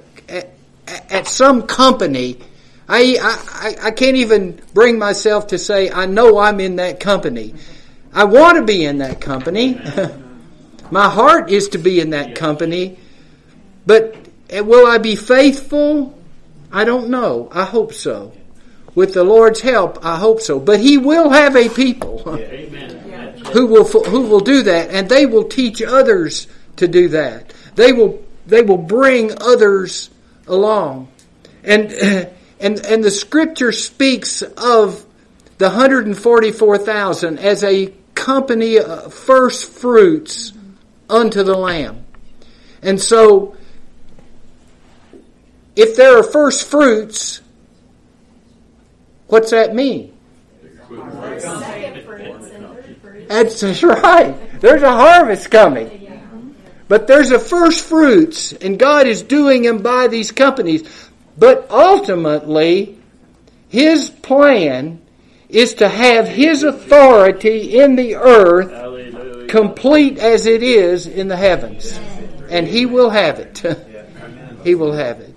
at 0.88 1.28
some 1.28 1.64
company, 1.64 2.40
I, 2.88 3.18
I, 3.22 3.88
I 3.88 3.92
can't 3.92 4.18
even 4.18 4.62
bring 4.74 5.00
myself 5.00 5.48
to 5.48 5.58
say, 5.58 5.90
I 5.90 6.06
know 6.06 6.38
I'm 6.38 6.60
in 6.60 6.76
that 6.76 7.00
company. 7.00 7.56
I 8.14 8.26
want 8.26 8.58
to 8.58 8.64
be 8.64 8.86
in 8.86 9.00
that 9.00 9.20
company. 9.20 9.80
My 10.92 11.10
heart 11.10 11.52
is 11.52 11.70
to 11.70 11.78
be 11.78 12.00
in 12.00 12.12
that 12.12 12.36
company. 12.36 13.00
But 13.86 14.16
eh, 14.50 14.62
will 14.62 14.88
I 14.88 15.00
be 15.00 15.16
faithful? 15.16 16.18
I 16.72 16.84
don't 16.84 17.10
know. 17.10 17.50
I 17.52 17.64
hope 17.66 17.94
so. 17.94 18.34
With 18.94 19.14
the 19.14 19.24
Lord's 19.24 19.62
help, 19.62 20.06
I 20.06 20.18
hope 20.18 20.42
so. 20.42 20.60
But 20.60 20.80
He 20.80 20.98
will 20.98 21.30
have 21.30 21.56
a 21.56 21.70
people 21.70 22.20
who 23.54 23.68
will 23.68 23.86
who 23.86 24.22
will 24.28 24.40
do 24.40 24.64
that, 24.64 24.92
and 24.92 25.10
they 25.10 25.26
will 25.26 25.44
teach 25.44 25.82
others 25.82 26.48
to 26.78 26.88
do 26.88 27.10
that. 27.10 27.54
They 27.76 27.92
will 27.92 28.24
they 28.46 28.62
will 28.62 28.78
bring 28.78 29.32
others 29.42 30.10
along, 30.48 31.10
and 31.64 31.92
and 32.60 32.86
and 32.86 33.04
the 33.04 33.12
Scripture 33.12 33.72
speaks 33.72 34.42
of 34.42 35.06
the 35.58 35.70
hundred 35.70 36.06
and 36.06 36.18
forty 36.18 36.52
four 36.52 36.78
thousand 36.78 37.40
as 37.40 37.64
a 37.64 37.94
company 38.14 38.80
of 38.80 39.14
first 39.14 39.72
fruits 39.72 40.54
unto 41.10 41.44
the 41.44 41.56
Lamb. 41.56 42.06
And 42.82 43.02
so, 43.02 43.56
if 45.76 45.96
there 45.96 46.18
are 46.18 46.24
first 46.24 46.70
fruits, 46.70 47.42
what's 49.28 49.52
that 49.52 49.74
mean? 49.74 50.14
That's 53.28 53.84
right. 53.84 54.62
There's 54.62 54.84
a 54.84 54.92
harvest 54.92 55.50
coming. 55.50 56.05
But 56.88 57.08
there's 57.08 57.32
a 57.32 57.40
first 57.40 57.84
fruits, 57.84 58.54
and 58.54 58.78
God 58.78 59.08
is 59.08 59.24
doing 59.24 59.64
them 59.64 59.80
by 59.80 60.08
these 60.08 60.32
companies. 60.32 61.10
But 61.38 61.68
ultimately, 61.70 63.00
His 63.70 64.10
plan 64.10 65.02
is 65.50 65.76
to 65.76 65.90
have 65.90 66.28
His 66.28 66.64
authority 66.64 67.80
in 67.80 67.96
the 67.96 68.16
earth 68.16 68.70
Hallelujah. 68.70 69.48
complete 69.48 70.20
as 70.20 70.46
it 70.46 70.62
is 70.62 71.08
in 71.08 71.28
the 71.28 71.38
heavens. 71.38 72.00
And 72.50 72.68
He 72.68 72.86
will 72.86 73.10
have 73.10 73.40
it. 73.40 73.64
he 74.64 74.76
will 74.76 74.94
have 74.94 75.20
it. 75.20 75.36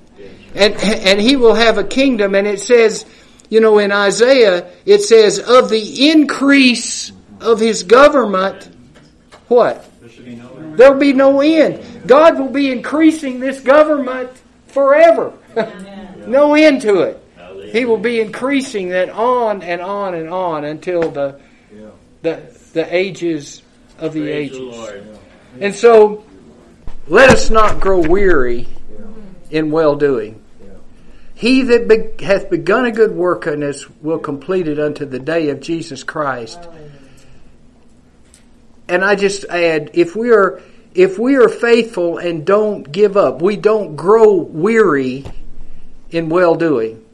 And, 0.54 0.74
and 0.74 1.20
He 1.20 1.36
will 1.36 1.54
have 1.54 1.78
a 1.78 1.84
kingdom, 1.84 2.34
and 2.34 2.46
it 2.46 2.60
says, 2.60 3.06
you 3.48 3.60
know, 3.60 3.78
in 3.78 3.90
Isaiah, 3.90 4.70
it 4.84 5.02
says, 5.02 5.38
of 5.38 5.70
the 5.70 6.10
increase 6.10 7.10
of 7.40 7.58
His 7.58 7.84
government, 7.84 8.68
what? 9.48 9.90
There 10.00 10.10
will 10.78 10.94
be 10.94 11.12
no 11.12 11.40
end. 11.40 12.06
God 12.06 12.38
will 12.38 12.50
be 12.50 12.70
increasing 12.70 13.40
this 13.40 13.60
government 13.60 14.30
forever. 14.68 15.32
no 16.26 16.54
end 16.54 16.82
to 16.82 17.00
it. 17.00 17.24
He 17.72 17.84
will 17.84 17.98
be 17.98 18.20
increasing 18.20 18.90
that 18.90 19.10
on 19.10 19.62
and 19.62 19.80
on 19.80 20.14
and 20.14 20.30
on 20.30 20.64
until 20.64 21.10
the 21.10 21.40
the 22.22 22.42
the 22.72 22.94
ages 22.94 23.62
of 23.98 24.12
the 24.12 24.20
Praise 24.20 24.52
ages. 24.52 24.76
The 24.76 25.18
and 25.60 25.74
so 25.74 26.24
let 27.08 27.30
us 27.30 27.50
not 27.50 27.80
grow 27.80 27.98
weary 27.98 28.68
in 29.50 29.70
well 29.70 29.96
doing. 29.96 30.42
He 31.34 31.62
that 31.62 31.86
be, 31.88 32.24
hath 32.24 32.50
begun 32.50 32.84
a 32.84 32.90
good 32.90 33.12
work 33.12 33.46
in 33.46 33.62
us 33.62 33.88
will 34.02 34.18
complete 34.18 34.66
it 34.66 34.80
unto 34.80 35.04
the 35.04 35.20
day 35.20 35.50
of 35.50 35.60
Jesus 35.60 36.02
Christ. 36.02 36.58
And 38.88 39.04
I 39.04 39.14
just 39.14 39.44
add, 39.44 39.90
if 39.94 40.16
we 40.16 40.30
are 40.30 40.62
if 40.94 41.18
we 41.18 41.36
are 41.36 41.48
faithful 41.48 42.18
and 42.18 42.44
don't 42.44 42.90
give 42.90 43.16
up, 43.16 43.40
we 43.40 43.56
don't 43.56 43.94
grow 43.94 44.34
weary 44.34 45.24
in 46.10 46.28
well 46.28 46.54
doing. 46.54 47.04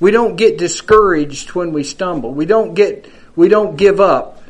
We 0.00 0.10
don't 0.10 0.36
get 0.36 0.58
discouraged 0.58 1.50
when 1.50 1.72
we 1.72 1.84
stumble. 1.84 2.32
We 2.32 2.46
don't 2.46 2.74
get 2.74 3.06
we 3.36 3.48
don't 3.48 3.76
give 3.76 4.00
up. 4.00 4.42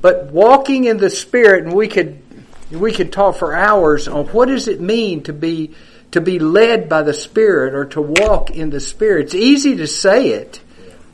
But 0.00 0.26
walking 0.26 0.84
in 0.84 0.98
the 0.98 1.10
spirit 1.10 1.64
and 1.64 1.74
we 1.74 1.88
could 1.88 2.22
we 2.70 2.92
could 2.92 3.12
talk 3.12 3.36
for 3.36 3.54
hours 3.54 4.06
on 4.06 4.26
what 4.26 4.48
does 4.48 4.68
it 4.68 4.80
mean 4.80 5.22
to 5.24 5.32
be 5.32 5.74
to 6.10 6.20
be 6.20 6.38
led 6.38 6.88
by 6.88 7.02
the 7.02 7.14
spirit 7.14 7.74
or 7.74 7.86
to 7.86 8.00
walk 8.00 8.50
in 8.50 8.70
the 8.70 8.80
spirit. 8.80 9.26
It's 9.26 9.34
easy 9.34 9.76
to 9.76 9.86
say 9.86 10.28
it 10.28 10.60